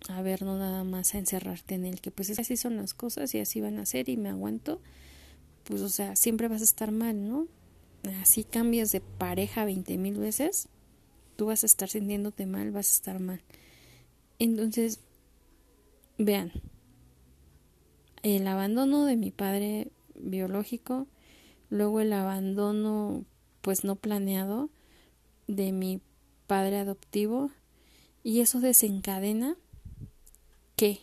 a 0.10 0.22
ver, 0.22 0.44
no 0.44 0.58
nada 0.58 0.84
más 0.84 1.16
a 1.16 1.20
encerrarte 1.20 1.76
en 1.76 1.86
el 1.86 2.02
que 2.02 2.12
pues 2.12 2.38
así 2.38 2.58
son 2.58 2.76
las 2.76 2.94
cosas 2.94 3.34
y 3.34 3.40
así 3.40 3.62
van 3.62 3.80
a 3.80 3.86
ser 3.86 4.10
y 4.10 4.18
me 4.18 4.30
aguanto, 4.30 4.82
pues 5.64 5.82
o 5.82 5.90
sea, 5.90 6.16
siempre 6.16 6.48
vas 6.48 6.62
a 6.62 6.66
estar 6.66 6.92
mal, 6.92 7.28
¿no? 7.28 7.48
Así 8.22 8.44
cambias 8.44 8.92
de 8.92 9.00
pareja 9.00 9.64
veinte 9.64 9.98
mil 9.98 10.18
veces, 10.18 10.68
tú 11.36 11.46
vas 11.46 11.64
a 11.64 11.68
estar 11.68 11.90
sintiéndote 11.90 12.46
mal, 12.46 12.72
vas 12.72 12.90
a 12.90 12.94
estar 12.94 13.20
mal. 13.20 13.42
Entonces, 14.40 15.00
vean, 16.18 16.52
el 18.24 18.48
abandono 18.48 19.06
de 19.06 19.18
mi 19.18 19.32
padre 19.32 19.92
biológico, 20.16 21.08
luego 21.70 22.02
el 22.02 22.12
abandono 22.14 23.24
pues 23.62 23.84
no 23.84 23.96
planeado 23.96 24.70
de 25.48 25.72
mi 25.72 26.02
padre 26.48 26.80
adoptivo 26.80 27.52
y 28.24 28.42
eso 28.42 28.60
desencadena 28.60 29.56
que 30.76 31.00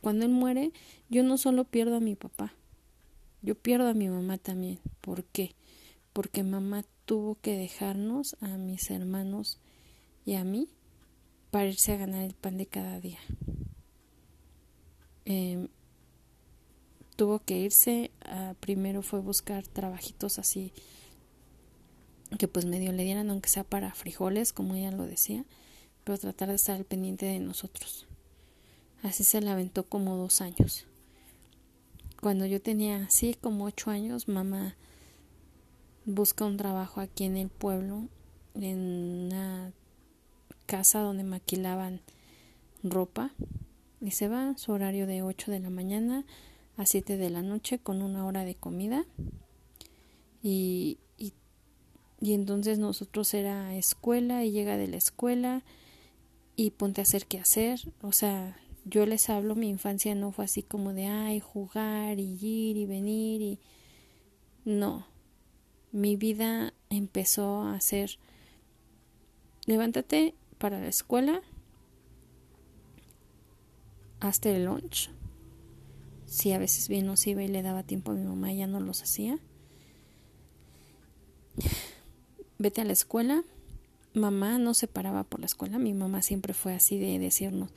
cuando 0.00 0.24
él 0.24 0.32
muere 0.32 0.72
yo 1.08 1.22
no 1.22 1.38
solo 1.38 1.64
pierdo 1.64 1.96
a 1.96 2.00
mi 2.00 2.16
papá, 2.16 2.52
yo 3.42 3.54
pierdo 3.54 3.88
a 3.88 3.94
mi 3.94 4.08
mamá 4.08 4.38
también. 4.38 4.78
¿Por 5.00 5.24
qué? 5.24 5.54
Porque 6.12 6.42
mamá 6.42 6.84
tuvo 7.04 7.36
que 7.36 7.56
dejarnos 7.56 8.36
a 8.40 8.56
mis 8.56 8.90
hermanos 8.90 9.58
y 10.24 10.34
a 10.34 10.44
mí 10.44 10.68
para 11.50 11.66
irse 11.66 11.92
a 11.92 11.96
ganar 11.96 12.22
el 12.22 12.34
pan 12.34 12.56
de 12.56 12.66
cada 12.66 13.00
día. 13.00 13.18
Em, 15.24 15.68
tuvo 17.16 17.40
que 17.40 17.58
irse, 17.58 18.10
a, 18.20 18.54
primero 18.60 19.02
fue 19.02 19.20
buscar 19.20 19.66
trabajitos 19.66 20.38
así 20.38 20.72
que 22.38 22.48
pues 22.48 22.64
medio 22.64 22.92
le 22.92 23.04
dieran 23.04 23.30
aunque 23.30 23.48
sea 23.48 23.64
para 23.64 23.94
frijoles, 23.94 24.52
como 24.52 24.74
ella 24.74 24.90
lo 24.90 25.06
decía, 25.06 25.44
pero 26.04 26.18
tratar 26.18 26.48
de 26.48 26.54
estar 26.54 26.76
al 26.76 26.84
pendiente 26.84 27.26
de 27.26 27.40
nosotros. 27.40 28.06
Así 29.02 29.24
se 29.24 29.40
la 29.40 29.52
aventó 29.52 29.84
como 29.84 30.16
dos 30.16 30.40
años. 30.40 30.86
Cuando 32.20 32.44
yo 32.46 32.60
tenía 32.60 33.04
así 33.04 33.34
como 33.34 33.64
ocho 33.64 33.90
años, 33.90 34.28
mamá 34.28 34.76
busca 36.04 36.44
un 36.44 36.56
trabajo 36.56 37.00
aquí 37.00 37.24
en 37.24 37.36
el 37.36 37.48
pueblo, 37.48 38.08
en 38.54 38.78
una 39.26 39.72
casa 40.66 41.00
donde 41.00 41.24
maquilaban 41.24 42.00
ropa, 42.82 43.32
y 44.00 44.12
se 44.12 44.28
va 44.28 44.56
su 44.56 44.72
horario 44.72 45.06
de 45.06 45.22
ocho 45.22 45.50
de 45.50 45.60
la 45.60 45.70
mañana 45.70 46.24
a 46.76 46.86
siete 46.86 47.16
de 47.16 47.30
la 47.30 47.42
noche 47.42 47.78
con 47.78 48.02
una 48.02 48.24
hora 48.24 48.44
de 48.44 48.54
comida. 48.54 49.04
Y 50.42 50.98
y 52.20 52.34
entonces 52.34 52.78
nosotros 52.78 53.32
era 53.32 53.74
escuela 53.76 54.44
y 54.44 54.52
llega 54.52 54.76
de 54.76 54.88
la 54.88 54.98
escuela 54.98 55.62
y 56.54 56.70
ponte 56.72 57.00
a 57.00 57.04
hacer 57.04 57.26
qué 57.26 57.38
hacer. 57.38 57.80
O 58.02 58.12
sea, 58.12 58.58
yo 58.84 59.06
les 59.06 59.30
hablo, 59.30 59.54
mi 59.54 59.68
infancia 59.68 60.14
no 60.14 60.30
fue 60.30 60.44
así 60.44 60.62
como 60.62 60.92
de, 60.92 61.06
ay, 61.06 61.40
jugar 61.40 62.18
y 62.18 62.36
ir 62.40 62.76
y 62.76 62.86
venir 62.86 63.40
y... 63.42 63.58
No, 64.66 65.06
mi 65.90 66.16
vida 66.16 66.74
empezó 66.90 67.62
a 67.62 67.80
ser, 67.80 68.18
levántate 69.64 70.34
para 70.58 70.78
la 70.78 70.88
escuela 70.88 71.40
hasta 74.20 74.50
el 74.50 74.66
lunch. 74.66 75.10
Si 76.26 76.52
a 76.52 76.58
veces 76.58 76.88
bien 76.88 77.06
nos 77.06 77.26
iba 77.26 77.42
y 77.42 77.48
le 77.48 77.62
daba 77.62 77.82
tiempo 77.82 78.12
a 78.12 78.14
mi 78.14 78.24
mamá, 78.24 78.52
ya 78.52 78.66
no 78.66 78.80
los 78.80 79.02
hacía. 79.02 79.38
Vete 82.60 82.82
a 82.82 82.84
la 82.84 82.92
escuela. 82.92 83.42
Mamá 84.12 84.58
no 84.58 84.74
se 84.74 84.86
paraba 84.86 85.24
por 85.24 85.40
la 85.40 85.46
escuela. 85.46 85.78
Mi 85.78 85.94
mamá 85.94 86.20
siempre 86.20 86.52
fue 86.52 86.74
así 86.74 86.98
de 86.98 87.18
decirnos, 87.18 87.70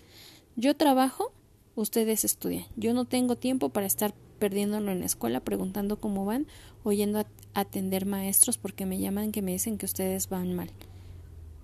yo 0.57 0.75
trabajo, 0.75 1.31
ustedes 1.77 2.25
estudian. 2.25 2.65
Yo 2.75 2.93
no 2.93 3.05
tengo 3.05 3.37
tiempo 3.37 3.69
para 3.69 3.85
estar 3.85 4.13
perdiéndolo 4.39 4.91
en 4.91 4.99
la 4.99 5.05
escuela, 5.05 5.39
preguntando 5.39 6.01
cómo 6.01 6.25
van, 6.25 6.47
oyendo 6.83 7.19
a 7.19 7.27
atender 7.53 8.05
maestros 8.05 8.57
porque 8.57 8.85
me 8.85 8.99
llaman 8.99 9.31
que 9.31 9.41
me 9.41 9.53
dicen 9.53 9.77
que 9.77 9.85
ustedes 9.85 10.27
van 10.27 10.53
mal. 10.53 10.69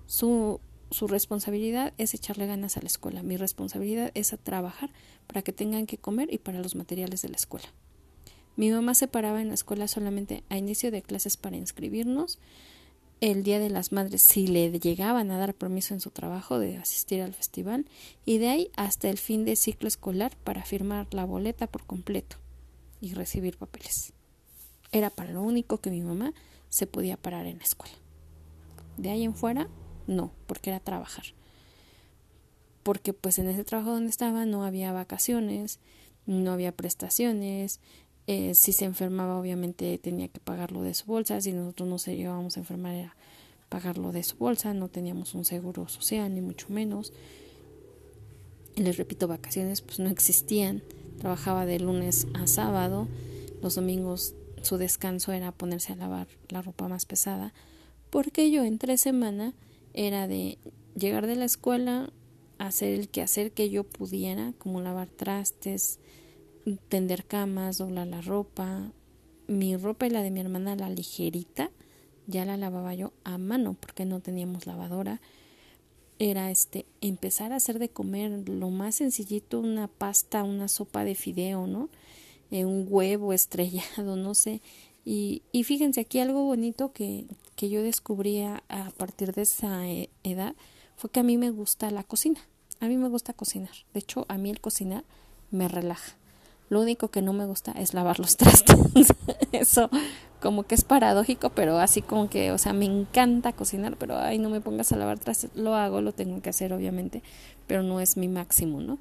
Su, 0.06 0.58
su 0.90 1.06
responsabilidad 1.06 1.92
es 1.98 2.14
echarle 2.14 2.46
ganas 2.46 2.78
a 2.78 2.80
la 2.80 2.86
escuela. 2.86 3.22
Mi 3.22 3.36
responsabilidad 3.36 4.12
es 4.14 4.34
trabajar 4.42 4.92
para 5.26 5.42
que 5.42 5.52
tengan 5.52 5.84
que 5.84 5.98
comer 5.98 6.32
y 6.32 6.38
para 6.38 6.62
los 6.62 6.74
materiales 6.74 7.20
de 7.20 7.28
la 7.28 7.36
escuela. 7.36 7.68
Mi 8.56 8.70
mamá 8.70 8.94
se 8.94 9.08
paraba 9.08 9.42
en 9.42 9.48
la 9.48 9.54
escuela 9.54 9.88
solamente 9.88 10.42
a 10.48 10.56
inicio 10.56 10.90
de 10.90 11.02
clases 11.02 11.36
para 11.36 11.58
inscribirnos, 11.58 12.38
el 13.20 13.42
Día 13.42 13.58
de 13.58 13.68
las 13.68 13.92
Madres 13.92 14.22
si 14.22 14.46
le 14.46 14.70
llegaban 14.78 15.30
a 15.30 15.38
dar 15.38 15.54
permiso 15.54 15.92
en 15.92 16.00
su 16.00 16.10
trabajo 16.10 16.58
de 16.58 16.78
asistir 16.78 17.20
al 17.20 17.34
festival 17.34 17.86
y 18.24 18.38
de 18.38 18.48
ahí 18.48 18.70
hasta 18.76 19.10
el 19.10 19.18
fin 19.18 19.44
de 19.44 19.56
ciclo 19.56 19.88
escolar 19.88 20.36
para 20.42 20.64
firmar 20.64 21.06
la 21.12 21.26
boleta 21.26 21.66
por 21.66 21.84
completo 21.84 22.36
y 23.00 23.12
recibir 23.12 23.58
papeles. 23.58 24.14
Era 24.92 25.10
para 25.10 25.32
lo 25.32 25.42
único 25.42 25.78
que 25.78 25.90
mi 25.90 26.00
mamá 26.00 26.32
se 26.70 26.86
podía 26.86 27.16
parar 27.16 27.46
en 27.46 27.58
la 27.58 27.64
escuela. 27.64 27.94
De 28.96 29.10
ahí 29.10 29.24
en 29.24 29.34
fuera, 29.34 29.68
no, 30.06 30.32
porque 30.46 30.70
era 30.70 30.80
trabajar. 30.80 31.24
Porque 32.82 33.12
pues 33.12 33.38
en 33.38 33.48
ese 33.48 33.64
trabajo 33.64 33.92
donde 33.92 34.10
estaba 34.10 34.46
no 34.46 34.64
había 34.64 34.92
vacaciones, 34.92 35.78
no 36.26 36.52
había 36.52 36.72
prestaciones, 36.72 37.80
eh, 38.32 38.54
si 38.54 38.72
se 38.72 38.84
enfermaba, 38.84 39.40
obviamente 39.40 39.98
tenía 39.98 40.28
que 40.28 40.38
pagarlo 40.38 40.82
de 40.82 40.94
su 40.94 41.04
bolsa. 41.06 41.40
Si 41.40 41.52
nosotros 41.52 41.88
no 41.88 41.98
se 41.98 42.14
llevábamos 42.14 42.56
a 42.56 42.60
enfermar, 42.60 42.94
era 42.94 43.16
pagarlo 43.68 44.12
de 44.12 44.22
su 44.22 44.36
bolsa. 44.36 44.72
No 44.72 44.86
teníamos 44.86 45.34
un 45.34 45.44
seguro 45.44 45.88
social, 45.88 46.32
ni 46.32 46.40
mucho 46.40 46.68
menos. 46.68 47.12
les 48.76 48.96
repito, 48.96 49.26
vacaciones 49.26 49.80
pues 49.80 49.98
no 49.98 50.08
existían. 50.10 50.80
Trabajaba 51.18 51.66
de 51.66 51.80
lunes 51.80 52.28
a 52.34 52.46
sábado. 52.46 53.08
Los 53.62 53.74
domingos 53.74 54.36
su 54.62 54.76
descanso 54.76 55.32
era 55.32 55.50
ponerse 55.50 55.92
a 55.92 55.96
lavar 55.96 56.28
la 56.50 56.62
ropa 56.62 56.86
más 56.86 57.06
pesada. 57.06 57.52
Porque 58.10 58.52
yo 58.52 58.62
entre 58.62 58.96
semana 58.96 59.54
era 59.92 60.28
de 60.28 60.56
llegar 60.94 61.26
de 61.26 61.34
la 61.34 61.46
escuela, 61.46 62.12
hacer 62.58 62.92
el 62.96 63.08
quehacer 63.08 63.50
que 63.50 63.70
yo 63.70 63.82
pudiera, 63.82 64.52
como 64.58 64.80
lavar 64.80 65.08
trastes, 65.08 65.98
tender 66.88 67.24
camas, 67.24 67.78
doblar 67.78 68.06
la 68.06 68.20
ropa. 68.20 68.92
Mi 69.46 69.76
ropa 69.76 70.06
y 70.06 70.10
la 70.10 70.22
de 70.22 70.30
mi 70.30 70.40
hermana, 70.40 70.76
la 70.76 70.88
ligerita, 70.90 71.70
ya 72.26 72.44
la 72.44 72.56
lavaba 72.56 72.94
yo 72.94 73.12
a 73.24 73.38
mano 73.38 73.74
porque 73.78 74.04
no 74.04 74.20
teníamos 74.20 74.66
lavadora. 74.66 75.20
Era 76.18 76.50
este 76.50 76.86
empezar 77.00 77.52
a 77.52 77.56
hacer 77.56 77.78
de 77.78 77.88
comer 77.88 78.48
lo 78.48 78.70
más 78.70 78.96
sencillito, 78.96 79.58
una 79.58 79.88
pasta, 79.88 80.44
una 80.44 80.68
sopa 80.68 81.04
de 81.04 81.14
fideo, 81.14 81.66
¿no? 81.66 81.88
Eh, 82.50 82.64
un 82.64 82.86
huevo 82.88 83.32
estrellado, 83.32 84.16
no 84.16 84.34
sé. 84.34 84.60
Y, 85.04 85.42
y 85.50 85.64
fíjense 85.64 86.00
aquí 86.00 86.18
algo 86.18 86.44
bonito 86.44 86.92
que, 86.92 87.26
que 87.56 87.70
yo 87.70 87.82
descubrí 87.82 88.42
a, 88.42 88.62
a 88.68 88.90
partir 88.90 89.32
de 89.32 89.42
esa 89.42 89.88
eh, 89.88 90.10
edad 90.22 90.54
fue 90.96 91.10
que 91.10 91.20
a 91.20 91.22
mí 91.22 91.38
me 91.38 91.50
gusta 91.50 91.90
la 91.90 92.04
cocina. 92.04 92.40
A 92.80 92.86
mí 92.86 92.96
me 92.98 93.08
gusta 93.08 93.32
cocinar. 93.32 93.74
De 93.94 94.00
hecho, 94.00 94.26
a 94.28 94.36
mí 94.36 94.50
el 94.50 94.60
cocinar 94.60 95.04
me 95.50 95.66
relaja. 95.66 96.19
Lo 96.70 96.80
único 96.80 97.08
que 97.08 97.20
no 97.20 97.32
me 97.34 97.44
gusta 97.44 97.72
es 97.72 97.92
lavar 97.92 98.18
los 98.18 98.36
trastes. 98.38 99.12
Eso 99.52 99.90
como 100.40 100.62
que 100.62 100.74
es 100.74 100.84
paradójico, 100.84 101.50
pero 101.50 101.78
así 101.78 102.00
como 102.00 102.30
que, 102.30 102.50
o 102.52 102.58
sea, 102.58 102.72
me 102.72 102.86
encanta 102.86 103.52
cocinar, 103.52 103.96
pero 103.96 104.18
ay, 104.18 104.38
no 104.38 104.48
me 104.48 104.60
pongas 104.60 104.90
a 104.92 104.96
lavar 104.96 105.18
trastes. 105.18 105.50
Lo 105.54 105.74
hago, 105.74 106.00
lo 106.00 106.12
tengo 106.12 106.40
que 106.40 106.48
hacer, 106.48 106.72
obviamente, 106.72 107.22
pero 107.66 107.82
no 107.82 108.00
es 108.00 108.16
mi 108.16 108.28
máximo, 108.28 108.80
¿no? 108.80 108.98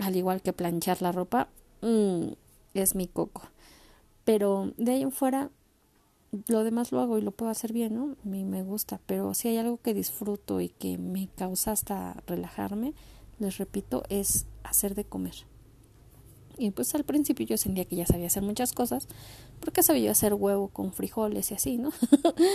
Al 0.00 0.16
igual 0.16 0.42
que 0.42 0.52
planchar 0.52 1.00
la 1.00 1.12
ropa, 1.12 1.48
mmm, 1.80 2.32
es 2.74 2.94
mi 2.94 3.06
coco. 3.06 3.42
Pero 4.24 4.72
de 4.76 4.92
ahí 4.92 5.02
en 5.02 5.12
fuera, 5.12 5.50
lo 6.48 6.64
demás 6.64 6.90
lo 6.90 7.00
hago 7.00 7.18
y 7.18 7.22
lo 7.22 7.30
puedo 7.30 7.52
hacer 7.52 7.72
bien, 7.72 7.94
¿no? 7.94 8.16
A 8.24 8.28
mí 8.28 8.44
me 8.44 8.62
gusta, 8.62 8.98
pero 9.06 9.34
si 9.34 9.48
hay 9.48 9.58
algo 9.58 9.76
que 9.76 9.94
disfruto 9.94 10.60
y 10.60 10.70
que 10.70 10.98
me 10.98 11.28
causa 11.28 11.72
hasta 11.72 12.16
relajarme, 12.26 12.94
les 13.38 13.58
repito, 13.58 14.02
es 14.08 14.46
hacer 14.64 14.94
de 14.94 15.04
comer. 15.04 15.34
Y 16.56 16.70
pues 16.70 16.94
al 16.94 17.04
principio 17.04 17.46
yo 17.46 17.56
sentía 17.56 17.84
que 17.84 17.96
ya 17.96 18.06
sabía 18.06 18.28
hacer 18.28 18.42
muchas 18.42 18.72
cosas, 18.72 19.08
porque 19.60 19.82
sabía 19.82 20.12
hacer 20.12 20.34
huevo 20.34 20.68
con 20.68 20.92
frijoles 20.92 21.50
y 21.50 21.54
así, 21.54 21.78
¿no? 21.78 21.92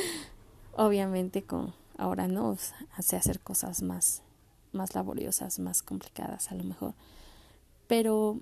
Obviamente 0.75 1.43
con 1.43 1.73
ahora 1.97 2.27
no, 2.27 2.57
sé 3.01 3.17
hacer 3.17 3.41
cosas 3.41 3.81
más 3.81 4.23
más 4.71 4.95
laboriosas, 4.95 5.59
más 5.59 5.81
complicadas 5.81 6.51
a 6.51 6.55
lo 6.55 6.63
mejor. 6.63 6.93
Pero 7.88 8.39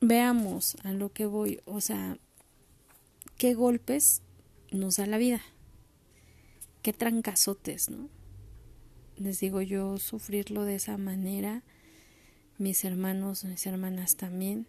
veamos 0.00 0.76
a 0.84 0.92
lo 0.92 1.12
que 1.12 1.26
voy, 1.26 1.60
o 1.64 1.80
sea, 1.80 2.18
qué 3.38 3.54
golpes 3.54 4.22
nos 4.70 4.96
da 4.96 5.06
la 5.06 5.18
vida. 5.18 5.40
Qué 6.82 6.92
trancazotes, 6.92 7.88
¿no? 7.88 8.08
Les 9.16 9.40
digo 9.40 9.62
yo 9.62 9.98
sufrirlo 9.98 10.64
de 10.64 10.74
esa 10.74 10.98
manera 10.98 11.62
mis 12.58 12.84
hermanos, 12.84 13.44
mis 13.44 13.66
hermanas 13.66 14.16
también, 14.16 14.66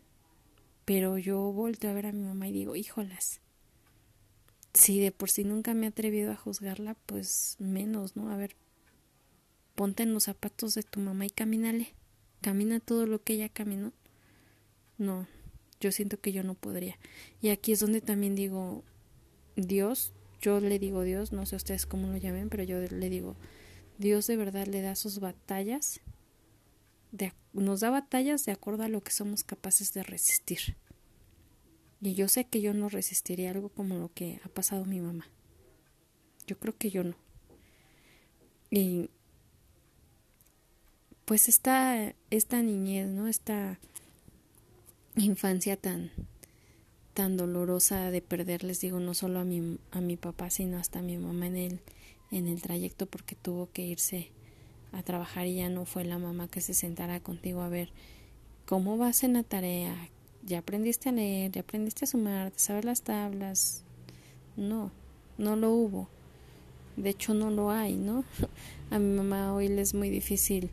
pero 0.86 1.18
yo 1.18 1.40
volteo 1.52 1.92
a 1.92 1.94
ver 1.94 2.08
a 2.08 2.12
mi 2.12 2.24
mamá 2.24 2.48
y 2.48 2.52
digo, 2.52 2.76
híjolas, 2.76 3.42
si 4.74 5.00
de 5.00 5.12
por 5.12 5.30
sí 5.30 5.44
nunca 5.44 5.74
me 5.74 5.86
he 5.86 5.90
atrevido 5.90 6.32
a 6.32 6.36
juzgarla, 6.36 6.96
pues 7.06 7.56
menos, 7.60 8.16
¿no? 8.16 8.30
A 8.30 8.38
ver, 8.38 8.56
ponte 9.76 10.04
en 10.04 10.14
los 10.14 10.24
zapatos 10.24 10.76
de 10.76 10.84
tu 10.84 11.00
mamá 11.00 11.26
y 11.26 11.30
camínale, 11.30 11.94
camina 12.42 12.80
todo 12.80 13.06
lo 13.06 13.24
que 13.24 13.34
ella 13.34 13.50
caminó. 13.50 13.94
No, 14.98 15.28
yo 15.80 15.92
siento 15.92 16.20
que 16.20 16.32
yo 16.32 16.44
no 16.44 16.54
podría. 16.54 16.98
Y 17.42 17.50
aquí 17.50 17.72
es 17.72 17.80
donde 17.80 18.02
también 18.02 18.36
digo, 18.36 18.84
Dios, 19.56 20.14
yo 20.42 20.60
le 20.60 20.80
digo 20.80 21.04
Dios, 21.04 21.32
no 21.32 21.46
sé 21.46 21.56
ustedes 21.56 21.86
cómo 21.86 22.08
lo 22.08 22.18
llamen, 22.18 22.50
pero 22.50 22.64
yo 22.64 22.80
le 22.80 23.10
digo, 23.10 23.36
Dios 23.98 24.28
de 24.28 24.38
verdad 24.38 24.68
le 24.68 24.82
da 24.82 24.96
sus 24.96 25.20
batallas 25.20 26.02
nos 27.54 27.80
da 27.80 27.90
batallas 27.90 28.46
de 28.46 28.52
acuerdo 28.52 28.84
a 28.84 28.90
lo 28.90 29.02
que 29.02 29.12
somos 29.12 29.44
capaces 29.44 29.94
de 29.94 30.04
resistir. 30.04 30.76
Y 32.02 32.14
yo 32.14 32.28
sé 32.28 32.46
que 32.46 32.62
yo 32.62 32.74
no 32.74 32.90
resistiría 32.90 33.52
algo 33.52 33.70
como 33.70 33.98
lo 33.98 34.14
que 34.14 34.40
ha 34.44 34.50
pasado 34.50 34.86
mi 34.86 35.00
mamá. 35.00 35.28
Yo 36.46 36.60
creo 36.60 36.76
que 36.78 36.92
yo 36.92 37.04
no. 37.04 37.16
Y 38.70 39.10
pues 41.26 41.50
esta, 41.50 42.14
esta 42.30 42.62
niñez, 42.62 43.08
¿no? 43.08 43.28
Esta 43.28 43.80
infancia 45.16 45.78
tan, 45.78 46.12
tan 47.14 47.38
dolorosa 47.38 48.12
de 48.12 48.22
perder, 48.22 48.64
les 48.64 48.82
digo, 48.82 49.00
no 49.00 49.14
solo 49.14 49.40
a 49.40 49.44
mi, 49.44 49.80
a 49.92 50.02
mi 50.02 50.18
papá, 50.18 50.50
sino 50.50 50.78
hasta 50.78 51.00
a 51.00 51.04
mi 51.04 51.18
mamá 51.18 51.48
en 51.48 51.58
el, 51.58 51.80
en 52.32 52.48
el 52.48 52.62
trayecto 52.62 53.06
porque 53.06 53.36
tuvo 53.36 53.72
que 53.72 53.84
irse 53.84 54.32
a 54.96 55.04
trabajar 55.04 55.46
y 55.46 55.56
ya 55.56 55.70
no 55.70 55.86
fue 55.86 56.06
la 56.06 56.18
mamá 56.18 56.48
que 56.48 56.62
se 56.62 56.74
sentara 56.74 57.20
contigo 57.20 57.62
a 57.62 57.70
ver 57.70 57.90
cómo 58.66 58.98
vas 58.98 59.24
en 59.24 59.34
la 59.34 59.44
tarea, 59.44 60.10
ya 60.44 60.60
aprendiste 60.60 61.10
a 61.10 61.12
leer, 61.12 61.52
ya 61.52 61.62
aprendiste 61.62 62.06
a 62.06 62.08
sumar, 62.08 62.54
saber 62.56 62.86
las 62.86 63.02
tablas. 63.02 63.84
No, 64.56 64.92
no 65.38 65.56
lo 65.56 65.72
hubo. 65.72 66.08
De 66.98 67.10
hecho, 67.10 67.34
no 67.34 67.50
lo 67.50 67.72
hay, 67.72 67.96
¿no? 67.96 68.24
A 68.92 69.00
mi 69.00 69.16
mamá 69.16 69.54
hoy 69.54 69.68
le 69.68 69.82
es 69.82 69.94
muy 69.94 70.10
difícil 70.10 70.70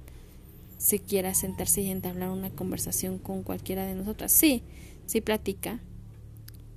siquiera 0.79 1.35
sentarse 1.35 1.81
y 1.81 1.91
entablar 1.91 2.31
una 2.31 2.51
conversación 2.51 3.19
con 3.19 3.43
cualquiera 3.43 3.87
de 3.87 3.95
nosotras. 3.95 4.31
Sí, 4.31 4.63
sí 5.07 5.21
platica, 5.21 5.81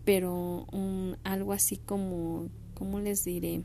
pero 0.06 0.66
un, 0.72 1.18
algo 1.24 1.54
así 1.54 1.78
como, 1.78 2.48
¿cómo 2.74 3.00
les 3.00 3.24
diré? 3.26 3.64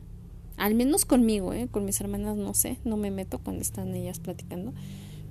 Al 0.60 0.74
menos 0.74 1.06
conmigo, 1.06 1.54
¿eh? 1.54 1.68
con 1.70 1.86
mis 1.86 2.02
hermanas 2.02 2.36
no 2.36 2.52
sé, 2.52 2.76
no 2.84 2.98
me 2.98 3.10
meto 3.10 3.38
cuando 3.38 3.62
están 3.62 3.94
ellas 3.94 4.20
platicando, 4.20 4.74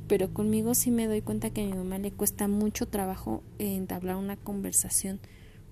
pero 0.07 0.33
conmigo 0.33 0.73
sí 0.73 0.89
me 0.89 1.05
doy 1.05 1.21
cuenta 1.21 1.51
que 1.51 1.61
a 1.61 1.65
mi 1.67 1.73
mamá 1.73 1.99
le 1.99 2.11
cuesta 2.11 2.47
mucho 2.47 2.87
trabajo 2.87 3.43
entablar 3.59 4.15
una 4.15 4.37
conversación 4.37 5.19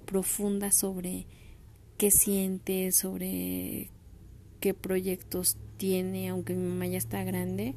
profunda 0.06 0.72
sobre 0.72 1.26
qué 1.98 2.12
siente, 2.12 2.92
sobre 2.92 3.90
qué 4.60 4.76
proyectos 4.76 5.58
tiene, 5.78 6.30
aunque 6.30 6.54
mi 6.54 6.70
mamá 6.70 6.86
ya 6.86 7.00
está 7.00 7.24
grande, 7.24 7.74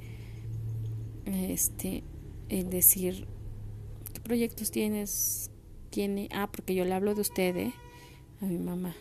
este, 1.24 2.04
el 2.50 2.68
decir, 2.68 3.26
¿qué 4.12 4.20
proyectos 4.20 4.70
tienes? 4.70 5.50
Tiene, 5.88 6.28
ah, 6.34 6.50
porque 6.52 6.74
yo 6.74 6.84
le 6.84 6.92
hablo 6.92 7.14
de 7.14 7.22
usted, 7.22 7.56
¿eh? 7.56 7.72
A 8.42 8.44
mi 8.44 8.58
mamá. 8.58 8.94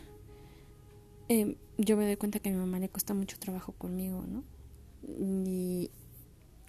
Eh, 1.27 1.57
yo 1.79 1.95
me 1.95 2.05
doy 2.05 2.17
cuenta 2.17 2.39
que 2.39 2.49
a 2.49 2.51
mi 2.51 2.57
mamá 2.57 2.77
le 2.79 2.89
cuesta 2.89 3.13
mucho 3.13 3.39
trabajo 3.39 3.71
conmigo, 3.71 4.25
¿no? 4.27 4.43
Y, 5.07 5.89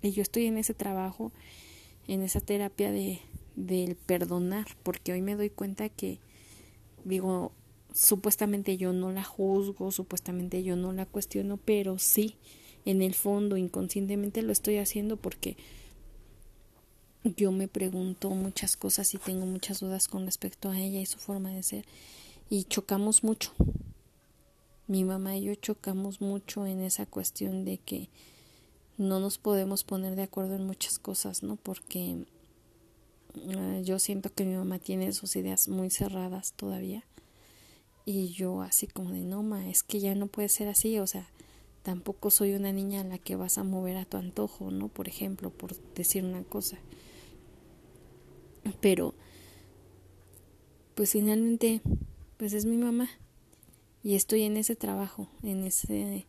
yo 0.03 0.23
estoy 0.23 0.47
en 0.47 0.57
ese 0.57 0.73
trabajo, 0.73 1.31
en 2.09 2.23
esa 2.23 2.41
terapia 2.41 2.91
de 2.91 3.21
del 3.57 3.97
perdonar, 3.97 4.67
porque 4.83 5.13
hoy 5.13 5.21
me 5.21 5.37
doy 5.37 5.51
cuenta 5.51 5.89
que 5.89 6.21
digo, 7.05 7.53
supuestamente 7.93 8.77
yo 8.77 8.93
no 8.93 9.11
la 9.11 9.25
juzgo, 9.25 9.91
supuestamente 9.91 10.63
yo 10.63 10.77
no 10.77 10.93
la 10.93 11.05
cuestiono, 11.05 11.59
pero 11.59 11.99
sí, 11.99 12.37
en 12.85 13.03
el 13.03 13.15
fondo, 13.15 13.57
inconscientemente 13.57 14.41
lo 14.43 14.53
estoy 14.53 14.79
haciendo 14.79 15.17
porque 15.17 15.57
yo 17.25 17.53
me 17.53 17.69
pregunto 17.69 18.31
muchas 18.31 18.77
cosas 18.77 19.13
y 19.15 19.19
tengo 19.19 19.45
muchas 19.45 19.81
dudas 19.81 20.09
con 20.09 20.25
respecto 20.25 20.71
a 20.71 20.79
ella 20.79 21.01
y 21.01 21.07
su 21.07 21.19
forma 21.19 21.51
de 21.51 21.63
ser 21.63 21.85
y 22.49 22.65
chocamos 22.65 23.23
mucho. 23.23 23.53
Mi 24.91 25.05
mamá 25.05 25.37
y 25.37 25.43
yo 25.43 25.55
chocamos 25.55 26.21
mucho 26.21 26.67
en 26.67 26.81
esa 26.81 27.07
cuestión 27.07 27.65
de 27.65 27.79
que 27.79 28.09
no 28.99 29.21
nos 29.21 29.39
podemos 29.39 29.85
poner 29.85 30.17
de 30.17 30.25
acuerdo 30.25 30.57
en 30.57 30.67
muchas 30.67 30.99
cosas, 30.99 31.45
¿no? 31.45 31.55
Porque 31.55 32.25
eh, 33.37 33.83
yo 33.85 34.01
siento 34.01 34.35
que 34.35 34.45
mi 34.45 34.57
mamá 34.57 34.81
tiene 34.81 35.13
sus 35.13 35.37
ideas 35.37 35.69
muy 35.69 35.91
cerradas 35.91 36.55
todavía. 36.55 37.05
Y 38.05 38.31
yo 38.31 38.63
así 38.63 38.89
como 38.89 39.13
de 39.13 39.21
no 39.21 39.45
ma 39.45 39.69
es 39.69 39.85
que 39.85 40.01
ya 40.01 40.17
no 40.17 40.27
puede 40.27 40.49
ser 40.49 40.67
así 40.67 40.99
o 40.99 41.07
sea 41.07 41.31
tampoco 41.85 42.33
soy 42.33 42.55
una 42.55 42.73
niña 42.73 43.03
a 43.03 43.05
la 43.05 43.19
que 43.19 43.37
vas 43.37 43.59
a 43.59 43.63
mover 43.63 43.97
a 43.97 44.07
tu 44.07 44.17
antojo 44.17 44.73
no 44.73 44.89
por 44.89 45.07
ejemplo 45.07 45.51
por 45.51 45.77
decir 45.95 46.25
una 46.25 46.43
cosa. 46.43 46.79
Pero 48.81 49.15
pues 50.97 51.13
finalmente 51.13 51.81
pues 52.39 52.55
es 52.55 52.65
mi 52.65 52.77
mamá 52.77 53.09
y 54.03 54.15
estoy 54.15 54.43
en 54.43 54.57
ese 54.57 54.77
trabajo 54.77 55.29
en 55.43 55.65
ese 55.65 56.27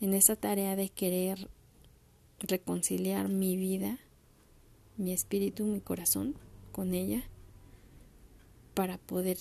en 0.00 0.14
esa 0.14 0.36
tarea 0.36 0.76
de 0.76 0.88
querer 0.88 1.48
reconciliar 2.40 3.28
mi 3.28 3.56
vida 3.56 3.98
mi 4.98 5.12
espíritu, 5.12 5.64
mi 5.64 5.80
corazón 5.80 6.34
con 6.72 6.92
ella 6.92 7.22
para 8.74 8.98
poder 8.98 9.38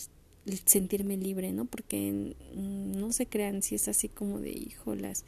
sentirme 0.66 1.18
libre, 1.18 1.52
¿no? 1.52 1.66
Porque 1.66 2.36
no 2.56 3.12
se 3.12 3.26
crean 3.26 3.62
si 3.62 3.76
es 3.76 3.88
así 3.88 4.08
como 4.08 4.40
de 4.40 4.52
híjolas. 4.52 5.26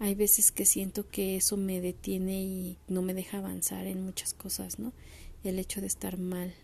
Hay 0.00 0.14
veces 0.14 0.52
que 0.52 0.64
siento 0.64 1.08
que 1.08 1.36
eso 1.36 1.56
me 1.56 1.80
detiene 1.80 2.42
y 2.42 2.78
no 2.88 3.02
me 3.02 3.14
deja 3.14 3.38
avanzar 3.38 3.86
en 3.86 4.02
muchas 4.02 4.34
cosas, 4.34 4.78
¿no? 4.78 4.92
El 5.44 5.58
hecho 5.58 5.80
de 5.80 5.86
estar 5.86 6.18
mal 6.18 6.54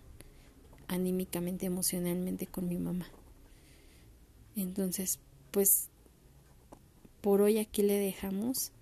anímicamente, 0.89 1.67
emocionalmente 1.67 2.47
con 2.47 2.69
mi 2.69 2.79
mamá. 2.79 3.09
Entonces, 4.57 5.19
pues 5.51 5.89
por 7.21 7.41
hoy 7.41 7.59
aquí 7.59 7.83
le 7.83 7.99
dejamos. 7.99 8.73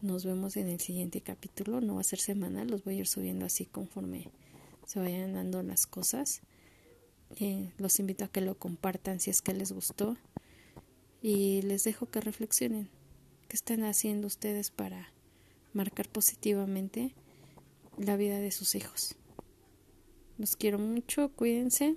Nos 0.00 0.24
vemos 0.24 0.56
en 0.56 0.68
el 0.68 0.80
siguiente 0.80 1.20
capítulo. 1.20 1.80
No 1.80 1.96
va 1.96 2.00
a 2.00 2.04
ser 2.04 2.18
semanal, 2.18 2.68
los 2.68 2.84
voy 2.84 2.96
a 2.96 2.98
ir 3.00 3.06
subiendo 3.06 3.46
así 3.46 3.66
conforme 3.66 4.30
se 4.86 4.98
vayan 4.98 5.34
dando 5.34 5.62
las 5.62 5.86
cosas. 5.86 6.42
Eh, 7.36 7.70
los 7.78 7.98
invito 8.00 8.24
a 8.24 8.28
que 8.28 8.40
lo 8.40 8.56
compartan 8.58 9.20
si 9.20 9.30
es 9.30 9.42
que 9.42 9.54
les 9.54 9.72
gustó. 9.72 10.16
Y 11.22 11.62
les 11.62 11.84
dejo 11.84 12.06
que 12.06 12.20
reflexionen. 12.20 12.88
¿Qué 13.48 13.56
están 13.56 13.82
haciendo 13.84 14.26
ustedes 14.26 14.70
para 14.70 15.08
marcar 15.72 16.08
positivamente 16.08 17.14
la 17.98 18.16
vida 18.16 18.38
de 18.38 18.50
sus 18.50 18.74
hijos? 18.74 19.16
Los 20.38 20.56
quiero 20.56 20.78
mucho, 20.78 21.30
cuídense. 21.30 21.96